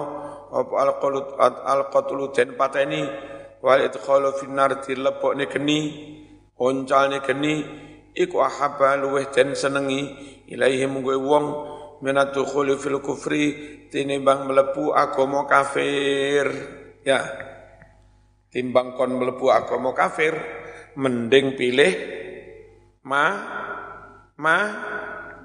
[0.54, 3.04] apa al qalut al qatlu den pateni
[3.60, 5.80] wal idkhalu finnar dilebokne geni
[6.56, 7.66] oncalne geni
[8.16, 10.02] iku ahabba luweh den senengi
[10.48, 11.46] ilaihi munggo wong
[12.06, 13.46] minatu khulu fil kufri
[13.90, 16.48] tinimbang melebu agama kafir.
[17.06, 17.22] Ya
[18.54, 20.34] timbang kon melebu agama kafir
[20.96, 21.92] mending pilih
[23.06, 23.26] ma
[24.42, 24.58] ma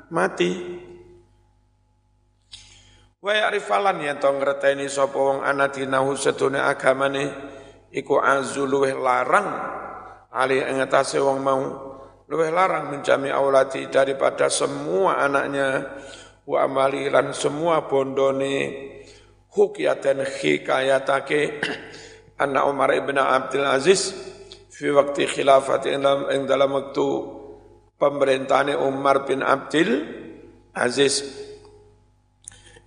[0.09, 0.53] mati.
[3.21, 7.29] Wa ya'rifalan ya to ngreteni sapa wong anadinahu setune agamane
[7.93, 9.77] iku azu luweh larang.
[10.33, 10.81] Ali ing
[11.21, 11.61] wong mau
[12.31, 16.01] luweh larang mencami aulati daripada semua anaknya.
[16.49, 18.89] Wa amali lan semua bondone.
[19.53, 21.61] Hukiyatan hikayatake.
[22.43, 24.17] Anak Umar ibn Abdul Aziz
[24.73, 27.40] fi waktu khilafat ing dalam waktu
[28.01, 30.09] pemerintahan Umar bin Abdul
[30.73, 31.21] Aziz.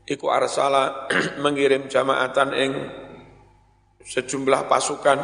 [0.03, 1.07] Iku arsala
[1.45, 2.71] mengirim jamaatan ing
[4.03, 5.19] sejumlah pasukan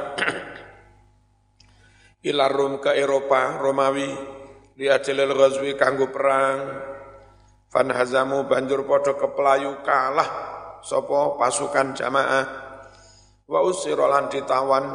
[2.29, 4.07] ila Rum ke Eropa Romawi
[4.79, 6.85] liajalil ghazwi kanggo perang.
[7.69, 10.29] Fan hazamu banjur padha kepelayu kalah
[10.81, 12.45] sapa pasukan jamaah.
[13.45, 14.85] Wa usirolan ditawan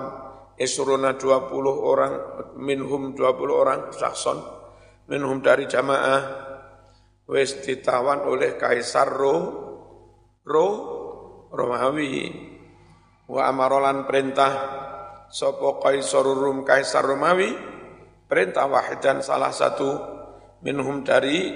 [0.58, 2.12] isruna 20 orang
[2.58, 4.63] minhum 20 orang sakson
[5.08, 6.44] minhum dari jamaah.
[7.24, 9.36] Wis ditawan oleh kaisar Ro
[10.44, 10.68] Ro
[11.48, 12.28] Romawi.
[13.24, 14.52] Wa amarolan perintah
[15.32, 17.48] sapa kaisar Rum kaisar Romawi.
[18.28, 20.12] Perintah wahidan salah satu.
[20.60, 21.52] Minhum dari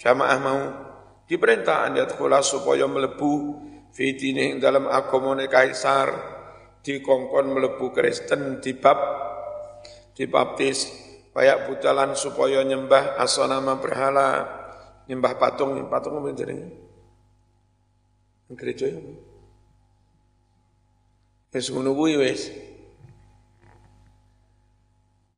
[0.00, 0.62] jamaah mau.
[1.28, 2.08] Diperintah anda
[2.42, 3.32] supaya melebu
[3.92, 6.08] fitini dalam agamane kaisar.
[6.80, 8.96] Dikongkon melebu Kristen dibab
[10.16, 10.99] dibaptis
[11.34, 14.58] kayak butalan supaya nyembah asonama berhala.
[15.10, 16.54] Nyembah patung patung apa jadi
[18.50, 18.98] gereja ya
[21.50, 22.42] wis ngono kuwi wis.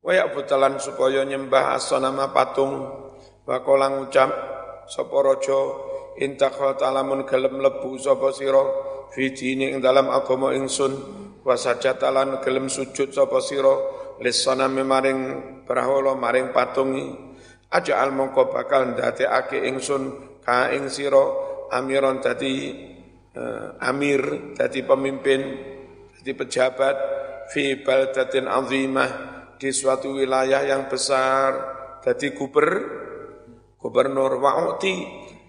[0.03, 3.01] Wayak butalan supaya nyembah asonama patung.
[3.43, 4.29] Bakolang ucap
[4.87, 5.59] sapa raja
[6.19, 8.63] intakha talamun gelem lebu sapa sira?
[9.13, 10.95] Fi ing dalam agama ingsun
[11.45, 13.75] wasajatalan gelem sujud sapa sira
[14.23, 15.19] lisana maring
[15.67, 17.11] brahala maring patungi.
[17.73, 21.25] Aja al mongko bakal ndadekake ingsun ka ing sira
[21.73, 22.69] amiron dadi
[23.33, 25.41] uh, amir dadi pemimpin
[26.13, 26.95] dadi pejabat
[27.49, 29.11] fi baldatin azimah
[29.57, 31.49] di suatu wilayah yang besar
[32.05, 32.69] dadi guber
[33.81, 34.95] gubernur wa'uti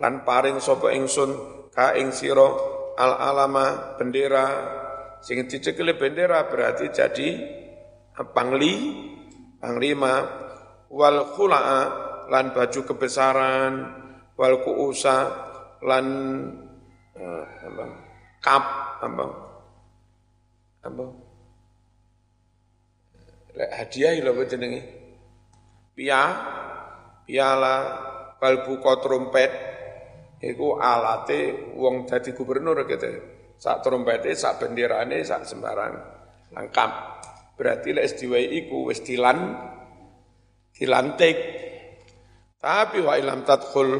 [0.01, 1.31] lan paring sapa ingsun
[1.77, 2.49] ka ing sira
[2.97, 4.47] al alama bendera.
[5.25, 7.29] Sing dicekeli bendera berarti jadi
[8.23, 8.75] pangli,
[9.59, 10.15] panglima,
[10.93, 11.81] wal khula'a
[12.31, 13.73] lan baju kebesaran,
[14.39, 15.17] wal kuusa
[15.83, 16.07] lan
[17.19, 17.85] uh, apa,
[18.39, 18.65] kap
[19.03, 19.27] apa,
[20.87, 21.05] apa,
[23.75, 24.83] hadiah lho jenenge?
[25.95, 26.23] Pia,
[27.23, 27.77] piala,
[28.39, 29.53] kalbu trompet,
[30.43, 35.95] iku alate wong dadi gubernur gitu sak trompete, sak benderane, sak sembarang
[36.53, 36.91] lengkap.
[37.55, 39.39] Berarti lek diwai iku wis dilan
[40.75, 41.39] dilantik.
[42.59, 43.91] Tapi wa ilam tadkhul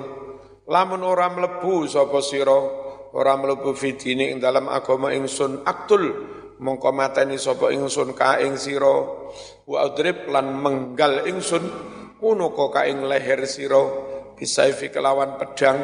[0.67, 2.57] lamun ora mlebu sapa sira
[3.13, 6.03] ora mlebu fitini ing dalam agama ingsun aktul
[6.65, 8.97] mongko mateni sapa ingsun ka ing sira
[9.69, 11.63] wa adrib lan menggal ingsun
[12.17, 13.85] kuno ka ing leher sira
[14.33, 15.79] bisaifi kelawan pedang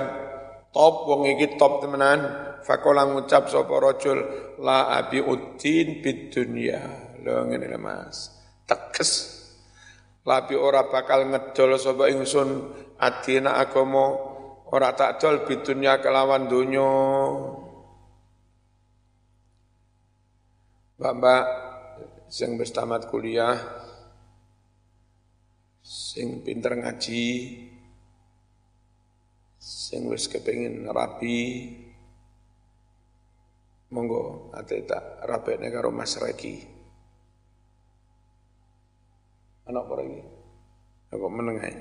[0.73, 4.21] top wong iki top temenan Fakola ngucap sapa rajul
[4.61, 6.37] la abi uddin bid.
[7.21, 8.33] Lho ngene Mas.
[8.65, 9.41] Teges.
[10.25, 14.13] Labi ora bakal ngedol sapa ingsun adina agama
[14.71, 16.93] ora tak dol bidunya kelawan donya.
[21.01, 21.45] Mbak-mbak
[22.29, 22.71] sing wis
[23.09, 23.57] kuliah
[25.81, 27.57] sing pinter ngaji
[29.59, 31.41] sing wis kepengin rapi
[33.91, 36.80] Monggo ate tak rabekne karo Mas Reki.
[39.71, 40.19] Anak apa lagi?
[41.15, 41.75] Apa menengai?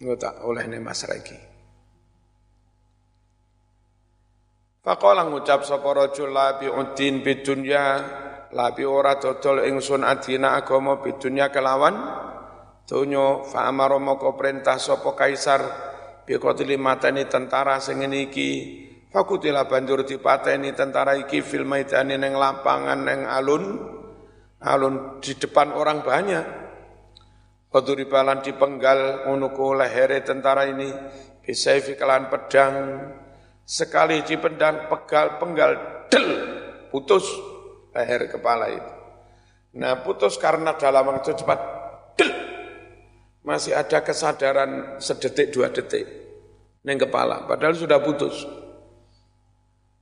[0.00, 1.36] Monggo tak oleh ne Mas Reki.
[4.80, 7.84] Faqala ngucap sapa rajul la bi udin bidunya
[8.56, 11.98] la bi ora dodol ingsun adina agama bidunya kelawan
[12.88, 15.60] donya fa amara moko perintah sapa kaisar
[16.24, 18.80] biqatili matani tentara sing iki
[19.12, 23.97] fakutila banjur dipateni tentara iki fil ning lapangan ning alun
[24.62, 26.46] alun di depan orang banyak
[27.68, 30.88] Waduri balan dipenggal unuku lehere tentara ini
[31.44, 32.74] bisa kelan pedang
[33.68, 35.72] sekali dipendang pegal penggal
[36.08, 36.28] del
[36.88, 37.28] putus
[37.92, 38.92] leher kepala itu.
[39.76, 41.60] Nah putus karena dalam waktu cepat
[42.16, 42.32] del
[43.44, 46.08] masih ada kesadaran sedetik dua detik
[46.88, 48.48] neng kepala, padahal sudah putus.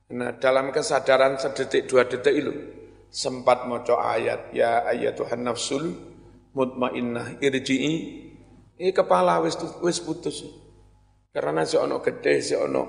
[0.07, 2.76] Nah, dalam kesadaran sedetik dua detik itu
[3.07, 5.95] sempat moco ayat ya ayat Tuhan nafsul
[6.53, 8.27] mutmainnah irji'i
[8.77, 10.45] ini kepala wis wis putus.
[11.33, 12.83] Karena si ono gede, si ono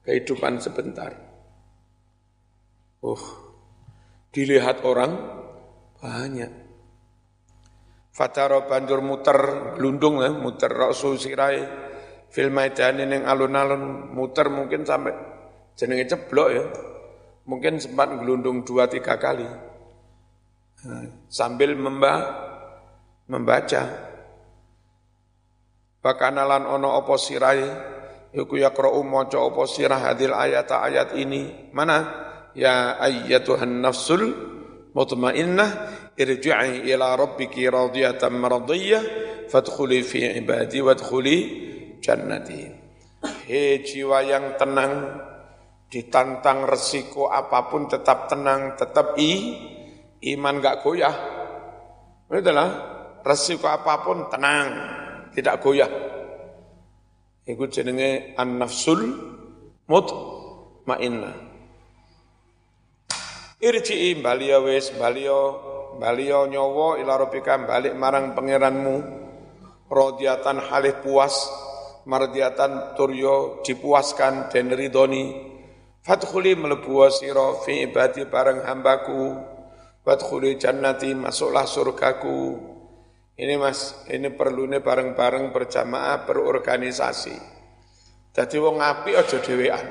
[0.00, 1.12] kehidupan sebentar.
[3.04, 3.24] Uh,
[4.32, 5.12] dilihat orang
[6.00, 6.52] banyak.
[8.12, 9.38] Fataro banjur muter,
[9.80, 11.64] lundung ya, muter rasul sirai,
[12.28, 15.12] fil maidani ning alun-alun muter mungkin sampai
[15.76, 16.64] jenenge ceblok ya.
[17.48, 19.46] Mungkin sempat gelundung dua tiga kali.
[21.28, 22.14] Sambil memba,
[23.28, 24.08] membaca.
[26.00, 27.60] Bakanalan ono opo sirai,
[28.32, 31.72] yuku yakra'u maca opo sirah hadil ayat ayat ini.
[31.76, 32.28] Mana?
[32.56, 34.32] Ya ayyatuhan nafsul
[34.90, 35.70] mutmainnah
[36.18, 39.02] irji'i ila rabbiki radiyatan maradiyah
[39.46, 41.36] fadkhuli fi ibadi wadkhuli
[42.02, 42.60] jannati
[43.20, 45.20] Hei jiwa yang tenang
[45.90, 49.58] ditantang resiko apa pun tetap tenang tetap i
[50.32, 51.16] iman gak goyah.
[52.30, 52.70] Itulah
[53.26, 54.66] resiko apa pun tenang
[55.34, 55.90] tidak goyah.
[57.42, 59.02] Itu jenenge an-nafsul
[59.90, 61.50] mutmainnah.
[63.60, 65.36] Irji'i baliya wis baliya
[65.98, 69.18] baliya nyawa ila rabbika balik marang pangeranmu.
[69.90, 71.50] Radiyatan halih puas
[72.06, 75.50] mardiyatan turyo dipuaskan dan ridoni
[76.00, 79.36] Fadkhuli melebu sira fi ibadi bareng hambaku.
[80.00, 82.56] Fadkhuli jannati masuklah surgaku.
[83.36, 87.36] Ini mas, ini perlu ini bareng-bareng berjamaah berorganisasi.
[88.32, 89.86] Jadi wong api aja dhewean.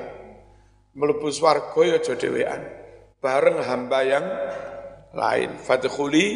[0.98, 2.62] Melebu swarga ya aja dhewean.
[3.22, 4.26] Bareng hamba yang
[5.14, 5.58] lain.
[5.62, 6.26] Fadkhuli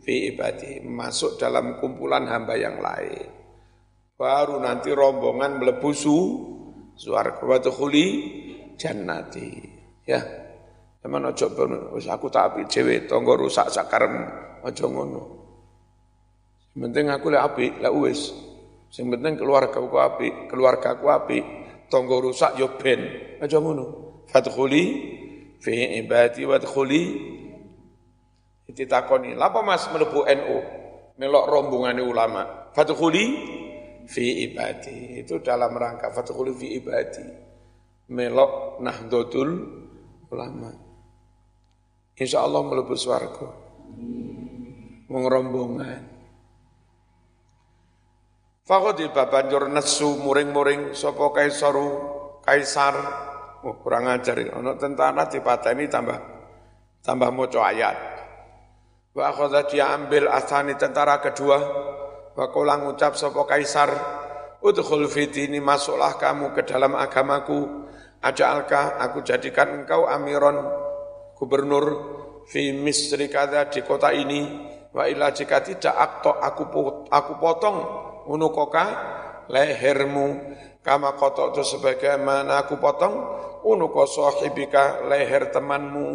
[0.00, 3.28] fi ibadi, masuk dalam kumpulan hamba yang lain.
[4.16, 6.16] Baru nanti rombongan melebusu
[6.96, 8.06] suarga fadkhuli
[8.82, 9.48] jannati.
[10.02, 10.18] Ya.
[11.02, 11.46] Teman ojo
[11.94, 14.22] wis aku tak apik dhewe tangga rusak sakarem
[14.62, 15.22] aja ngono.
[16.74, 18.30] Penting aku lek apik, lek wis.
[18.90, 21.44] Sing penting keluarga aku apik, keluarga aku apik,
[21.90, 23.02] tangga rusak yo ben.
[23.42, 23.86] Aja ngono.
[24.30, 24.84] Fadkhuli
[25.62, 27.02] fi ibadi wadkhuli
[28.72, 30.58] ditakoni lapa mas mlebu NU
[31.20, 33.24] melok rombongan ulama fadkhuli
[34.08, 37.51] fi ibadi itu dalam rangka fadkhuli fi ibadi
[38.10, 39.50] melok nahdlatul
[40.32, 40.72] ulama
[42.18, 43.48] insya Allah mlebu swarga
[45.06, 46.10] wong rombongan
[48.62, 51.98] Fakoti babanjur nesu muring-muring sopo kaisaru
[52.46, 52.94] kaisar
[53.62, 54.50] Oh, kurang ajar ini.
[54.58, 56.18] Ono tentara dipateni tambah
[56.98, 57.96] tambah maca ayat.
[59.14, 61.58] Wa akhadha dia ambil asani tentara kedua.
[62.34, 63.90] Wa ngucap sapa kaisar,
[64.62, 67.82] "Udkhul fitini masuklah kamu ke dalam agamaku.
[68.22, 70.62] Aja'alka aku jadikan engkau amiron
[71.34, 71.86] gubernur
[72.46, 74.70] fi misri kada di kota ini.
[74.94, 76.62] Wa ila jika tidak akto aku
[77.10, 77.78] aku potong
[78.30, 78.86] unukoka
[79.50, 80.54] lehermu.
[80.82, 83.14] Kama kotok itu sebagaimana aku potong
[83.66, 86.06] unuko sahibika leher temanmu.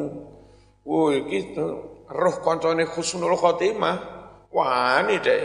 [0.88, 1.68] Woi gitu.
[2.08, 3.98] Roh koncone khusnul khotimah.
[4.56, 5.44] Wani deh.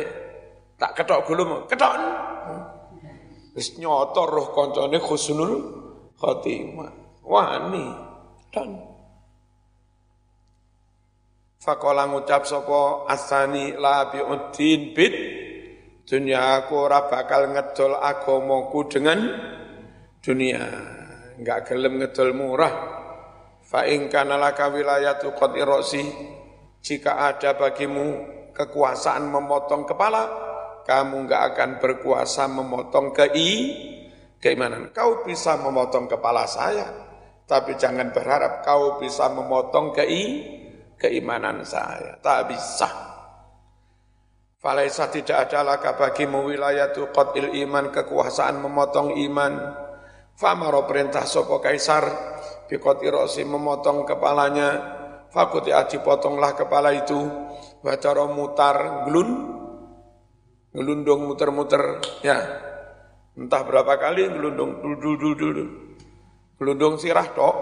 [0.78, 1.94] Tak ketok gulung ketok
[3.52, 5.52] wis nyoto roh koncone khusnul
[6.16, 7.86] khotimah wani
[8.52, 8.92] dan
[11.62, 15.14] Fakola ngucap sopo asani labi udin bid
[16.02, 19.22] Dunia aku ora bakal ngedol agamaku dengan
[20.18, 20.66] dunia.
[21.38, 22.74] Enggak gelem ngedol murah.
[23.62, 25.54] Fa in kana laka wilayatu qad
[26.82, 28.06] jika ada bagimu
[28.50, 30.41] kekuasaan memotong kepala,
[30.82, 33.54] kamu enggak akan berkuasa memotong kei
[34.42, 34.90] keimanan.
[34.90, 36.90] Kau bisa memotong kepala saya,
[37.46, 40.24] tapi jangan berharap kau bisa memotong kei
[40.98, 42.18] keimanan saya.
[42.18, 42.90] Tak bisa.
[44.62, 49.52] Falaisa tidak adalah bagimu wilayatu qatil iman kekuasaan memotong iman.
[50.38, 52.06] Famaro perintah sopo kaisar
[52.70, 54.70] bikoti rosi memotong kepalanya.
[55.34, 57.18] Fakuti aji potonglah kepala itu.
[57.82, 59.61] Wacaro mutar gelun.
[60.72, 62.00] Gelundung muter-muter.
[62.24, 62.40] Ya.
[63.36, 64.80] Entah berapa kali gelundung.
[66.56, 67.56] Gelundung sirah tok.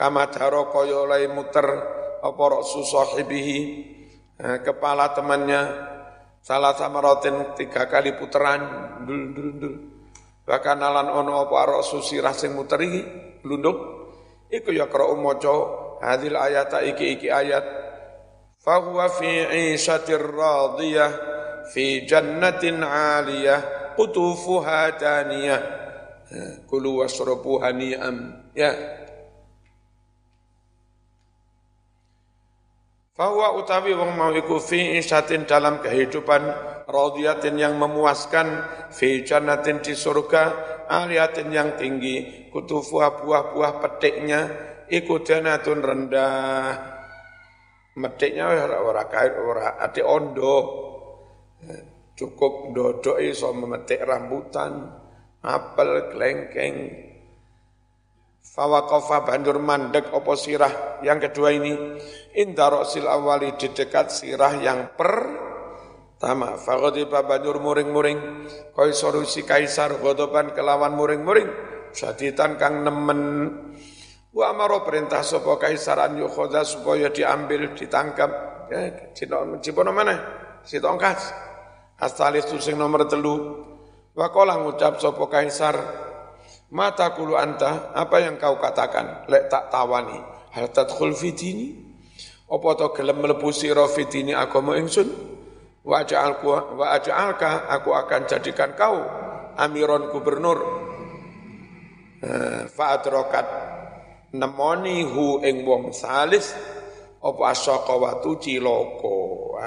[0.00, 1.64] Kamadaro koyo lai muter.
[2.24, 3.58] Apa roksu sahibihi.
[4.36, 5.96] Eh, kepala temannya
[6.46, 8.62] Salah sama rotin tiga kali puteran,
[9.02, 9.74] dul dul dul.
[10.46, 13.02] Bahkan alan ono apa arok susi rasing muteri,
[13.42, 13.74] lunduk.
[14.46, 15.54] Iku ya karo moco
[15.98, 17.66] hadil ayat iki iki ayat.
[18.62, 19.42] Fahuwa fi
[19.74, 21.35] isyatir radiyah
[21.72, 25.62] fi jannatin aliyah qutufuha taniyah.
[26.66, 28.50] Kulu wasrabu hani'am.
[28.56, 28.74] Ya,
[33.16, 36.52] Bahwa utawi wong mau iku fi isyatin dalam kehidupan
[36.84, 38.60] radiyatin yang memuaskan
[38.92, 40.52] fi jannatin di surga
[40.84, 44.40] aliyatin yang tinggi kutufu buah-buah petiknya
[44.92, 46.76] iku janatun rendah
[47.96, 50.56] metiknya ora ora kait ora ati ondo
[52.16, 54.88] cukup dodok iso memetik rambutan
[55.44, 56.76] apel kelengkeng.
[58.46, 61.76] Fawaqafa bandur mandek opo sirah yang kedua ini?
[62.40, 68.48] Indarosil awali di dekat sirah yang pertama faghadiba bandur muring-muring.
[68.72, 71.48] Koi solusi kaisar godoban kelawan muring-muring.
[71.92, 73.20] Saditan kang nemen.
[74.32, 78.30] Wa amaro perintah sapa kaisar an yukhoda supaya diambil, ditangkap.
[78.68, 79.12] Ya,
[79.60, 80.45] cipono mana?
[80.66, 81.30] Si tongkas.
[81.96, 83.62] Astalis tu sing nomor telu.
[84.12, 85.76] Wa kala ngucap sapa kaisar,
[86.66, 89.30] Mata kulu anta, apa yang kau katakan?
[89.30, 90.18] Lek tak tawani.
[90.50, 91.78] Hal tadkhul fitini?
[92.50, 95.06] Apa to gelem mlebu sira fitini agama ingsun?
[95.86, 98.98] Wa ja'alku wa aj'alka aku akan jadikan kau
[99.54, 100.58] amiron gubernur.
[102.18, 103.46] Eh, fa adrokat
[104.34, 106.50] nemoni hu ing wong salis
[107.26, 109.14] apa asaka watu cilaka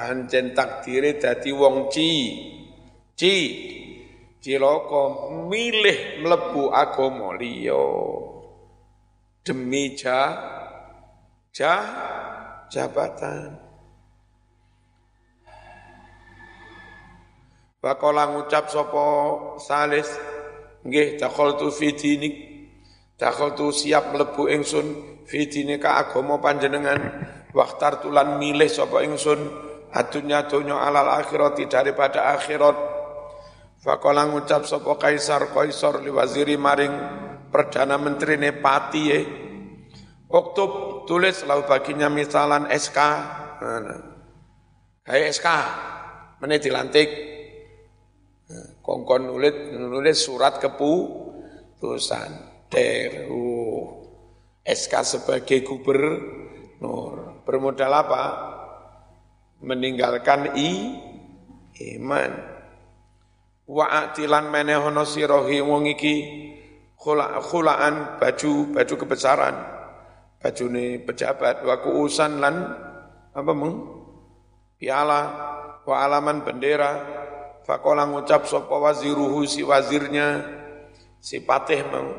[0.07, 2.11] ancen takdire dadi wong ci.
[3.19, 3.35] Ci.
[4.39, 7.83] Cilaka milih mlebu agama liya.
[9.43, 10.39] Demi ja
[11.51, 11.73] ja
[12.71, 13.59] jabatan.
[17.79, 19.07] Bakola ngucap sapa
[19.59, 20.07] salis
[20.83, 22.35] nggih dakhaltu fi dinik
[23.19, 24.87] dakhaltu siap mlebu ingsun
[25.27, 26.99] fi dinika agama panjenengan
[27.55, 29.39] waktar tulan milih sapa ingsun
[29.89, 32.99] adunya dunya alal akhirati daripada akhirat
[33.79, 36.91] Fakola ngucap sopo kaisar kaisar li waziri maring
[37.47, 39.19] perdana menteri nepati ye.
[40.27, 42.99] Oktub tulis lalu baginya misalan SK.
[45.07, 45.47] Kayak SK.
[46.43, 47.09] Mana dilantik.
[48.83, 52.29] Kongkon nulis, nulis surat keputusan.
[52.67, 53.31] Der.
[53.31, 53.95] Uh.
[54.67, 57.28] SK sebagai gubernur.
[57.49, 58.23] Bermodal apa?
[59.65, 61.01] Meninggalkan i
[61.97, 62.31] iman.
[63.65, 66.15] Wa atilan menehono sirohi wong iki
[66.93, 69.55] khula khulaan baju baju kebesaran.
[70.37, 72.69] Baju ni pejabat wa kuusan lan
[73.33, 73.97] apa mung
[74.77, 75.21] piala
[75.89, 77.01] wa alaman bendera.
[77.65, 80.45] Fakola ngucap sapa waziruhu si wazirnya
[81.17, 82.13] si patih mau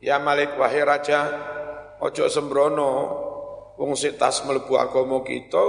[0.00, 1.20] ya malik wahai raja
[2.00, 2.90] ojo sembrono
[3.78, 5.60] wong sik tas mlebu agama kita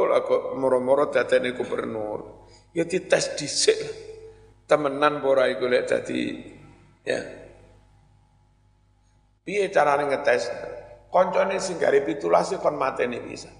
[0.59, 3.77] moro-moro dadene gubernur ya dites dhisik
[4.67, 6.21] temenan pora iku lek dadi
[7.05, 7.19] ya.
[9.43, 10.47] Piye carane ngetes?
[11.11, 13.51] Koncone sing gari pitulasi kon mateni bisa.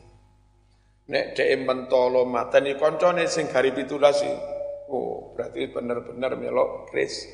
[1.11, 4.31] Nek dhek mentolo mateni koncone sing gari pitulasi.
[4.87, 7.27] Oh, berarti bener-bener melok kris.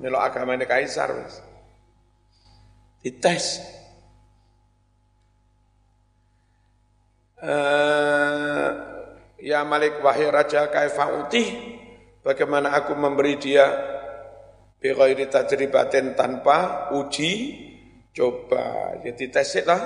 [0.00, 1.36] Melok agamane kaisar wis.
[3.04, 3.60] Dites.
[7.38, 8.68] Uh,
[9.38, 11.46] ya Malik wahai raja kaifa utih
[12.26, 13.66] Bagaimana aku memberi dia
[14.78, 17.66] Bighairi tajribatin tanpa uji
[18.14, 18.94] coba.
[19.02, 19.82] Jadi tesit lah.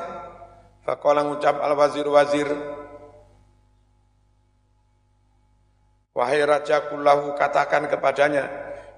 [0.85, 2.49] Fakola ngucap al-wazir-wazir.
[6.13, 8.45] Wahai Raja kullahu katakan kepadanya,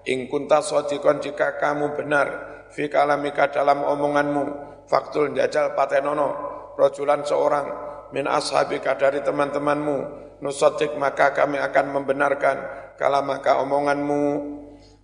[0.03, 2.27] In kunta sodikon jika kamu benar,
[2.75, 4.45] fi kalamika dalam omonganmu,
[4.91, 6.35] faktul jajal patenono,
[6.75, 7.67] rojulan seorang,
[8.15, 9.99] min ashabika dari teman-temanmu,
[10.39, 12.57] nusodik maka kami akan membenarkan
[12.95, 14.23] kala maka omonganmu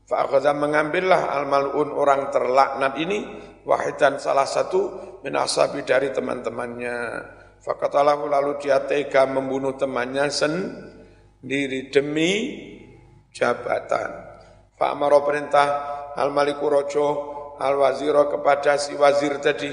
[0.06, 3.50] fa'akhadha mengambillah al-mal'un orang terlaknat ini.
[3.66, 4.80] Wahidan salah satu
[5.26, 6.96] min ashabi dari teman-temannya.
[7.60, 12.32] Faqatalahu lalu dia tega membunuh temannya sendiri demi
[13.34, 14.10] jabatan.
[14.80, 15.66] Fa'amara perintah
[16.16, 17.06] al-maliku rojo
[17.60, 19.68] al-waziro kepada si wazir tadi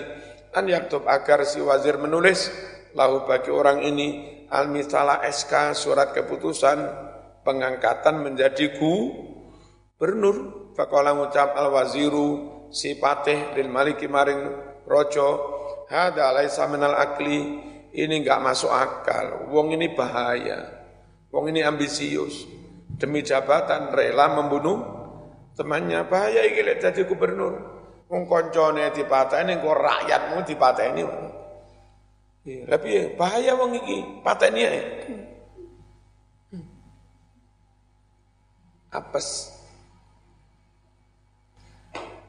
[0.51, 2.51] an yaktub agar si wazir menulis
[2.97, 6.81] lahu bagi orang ini al-misalah SK surat keputusan
[7.45, 10.65] pengangkatan menjadi gubernur.
[10.73, 12.29] Fakola ngucap al-waziru
[12.73, 14.41] si patih lil maliki maring
[14.89, 15.55] rojo.
[15.87, 17.69] Hada laisa minal akli.
[17.97, 19.49] Ini enggak masuk akal.
[19.49, 20.69] Wong ini bahaya.
[21.33, 22.45] Wong ini ambisius.
[22.97, 24.77] Demi jabatan rela membunuh
[25.57, 26.05] temannya.
[26.05, 27.57] Bahaya iki jadi gubernur.
[28.05, 31.03] Wong koncone dipateni kok rakyatmu dipateni.
[32.47, 34.81] Tapi bahaya wong iki, pateni ae.
[38.97, 39.53] apes.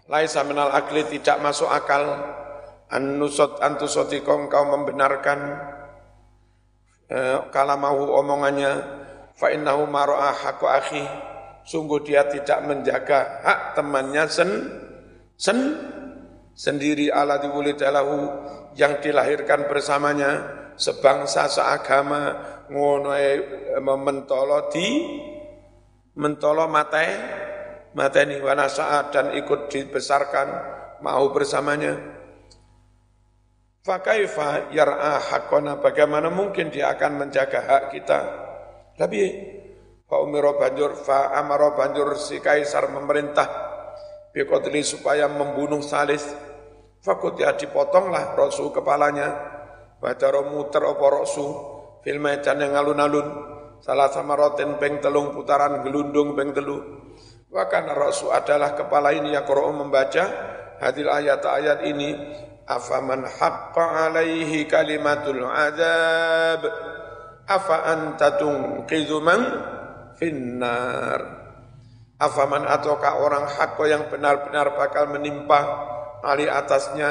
[0.08, 2.16] Laisa minal akli tidak masuk akal
[2.88, 5.60] anusot antusotikong kau membenarkan
[7.12, 8.72] eh, kalamahu omongannya
[9.36, 11.04] fa innahu maro'a haku akhi
[11.68, 14.50] sungguh dia tidak menjaga hak temannya sen
[15.36, 15.76] sen
[16.58, 18.16] sendiri ala diwulidalahu
[18.74, 20.30] yang dilahirkan bersamanya
[20.74, 22.34] sebangsa seagama
[22.66, 23.14] ngono
[24.02, 25.06] mentolo di
[26.18, 27.08] mentolo matai
[27.94, 30.48] mateni wana saat dan ikut dibesarkan
[30.98, 32.18] mau bersamanya.
[33.86, 38.20] Fakaifa yar'a hakona bagaimana mungkin dia akan menjaga hak kita?
[38.98, 39.20] Tapi
[40.04, 43.48] fa umiro banjur fa amaro banjur si kaisar memerintah
[44.34, 46.26] biqatli supaya membunuh salis
[47.02, 49.28] Fakut ya dipotonglah rosu kepalanya.
[49.98, 51.46] Badaro muter opo rosu.
[52.02, 53.28] Filmedan yang alun-alun.
[53.78, 56.78] Salah sama roten peng telung putaran gelundung peng telu.
[57.48, 60.24] Wakana rosu adalah kepala ini ya membaca
[60.78, 62.12] hadil ayat-ayat ini
[62.68, 66.62] afaman haqqa alaihi kalimatul azab
[67.48, 69.40] afa anta tunqidhu man
[70.20, 71.20] finnar
[72.20, 75.60] afaman ataukah orang hakko yang benar-benar bakal menimpa
[76.24, 77.10] ali atasnya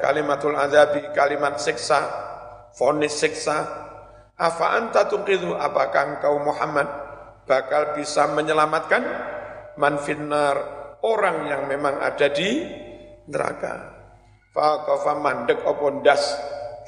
[0.00, 2.00] kalimatul azabi kalimat siksa
[2.76, 3.66] fonis siksa
[4.38, 6.86] afa anta tunqidhu apakah engkau Muhammad
[7.44, 9.02] bakal bisa menyelamatkan
[9.76, 10.56] man finnar
[11.02, 12.64] orang yang memang ada di
[13.26, 13.96] neraka
[14.56, 16.32] Faqafa mandek apa ndas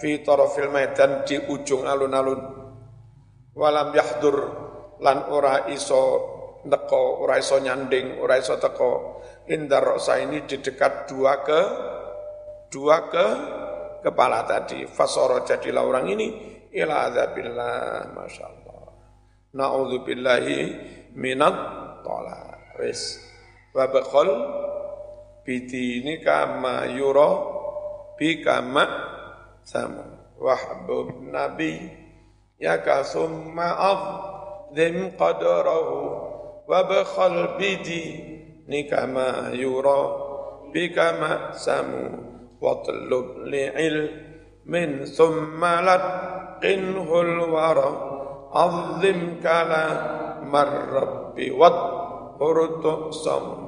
[0.01, 2.41] fi tarafil medan di ujung alun-alun.
[3.53, 4.37] Walam yahdur
[5.05, 6.01] lan ora iso
[6.64, 9.18] neko, ora iso nyanding, ora iso teko.
[9.49, 11.61] Indar rosa ini di dekat dua ke
[12.68, 13.26] dua ke
[14.05, 14.84] kepala tadi.
[14.84, 16.26] Fasoro jadilah orang ini
[16.76, 18.82] ila azabillah, Masya Allah.
[19.57, 20.61] Na'udzubillahi
[21.16, 21.57] minat
[22.05, 22.53] tola.
[22.78, 23.18] Wis.
[23.72, 24.28] Wabakol
[25.49, 27.30] ini kama yuro
[28.20, 28.84] bika ma
[29.64, 31.88] sama wahbub nabi
[32.61, 35.96] ya ka summa azim qadrahu
[36.68, 38.38] wa bakhal bidi
[38.69, 40.16] نكما يرى
[40.75, 41.91] بك مأسم
[42.61, 47.91] واطلب لعلم ثم لقنه الورى
[48.53, 53.68] عظم كلام الرب واطهر تؤسم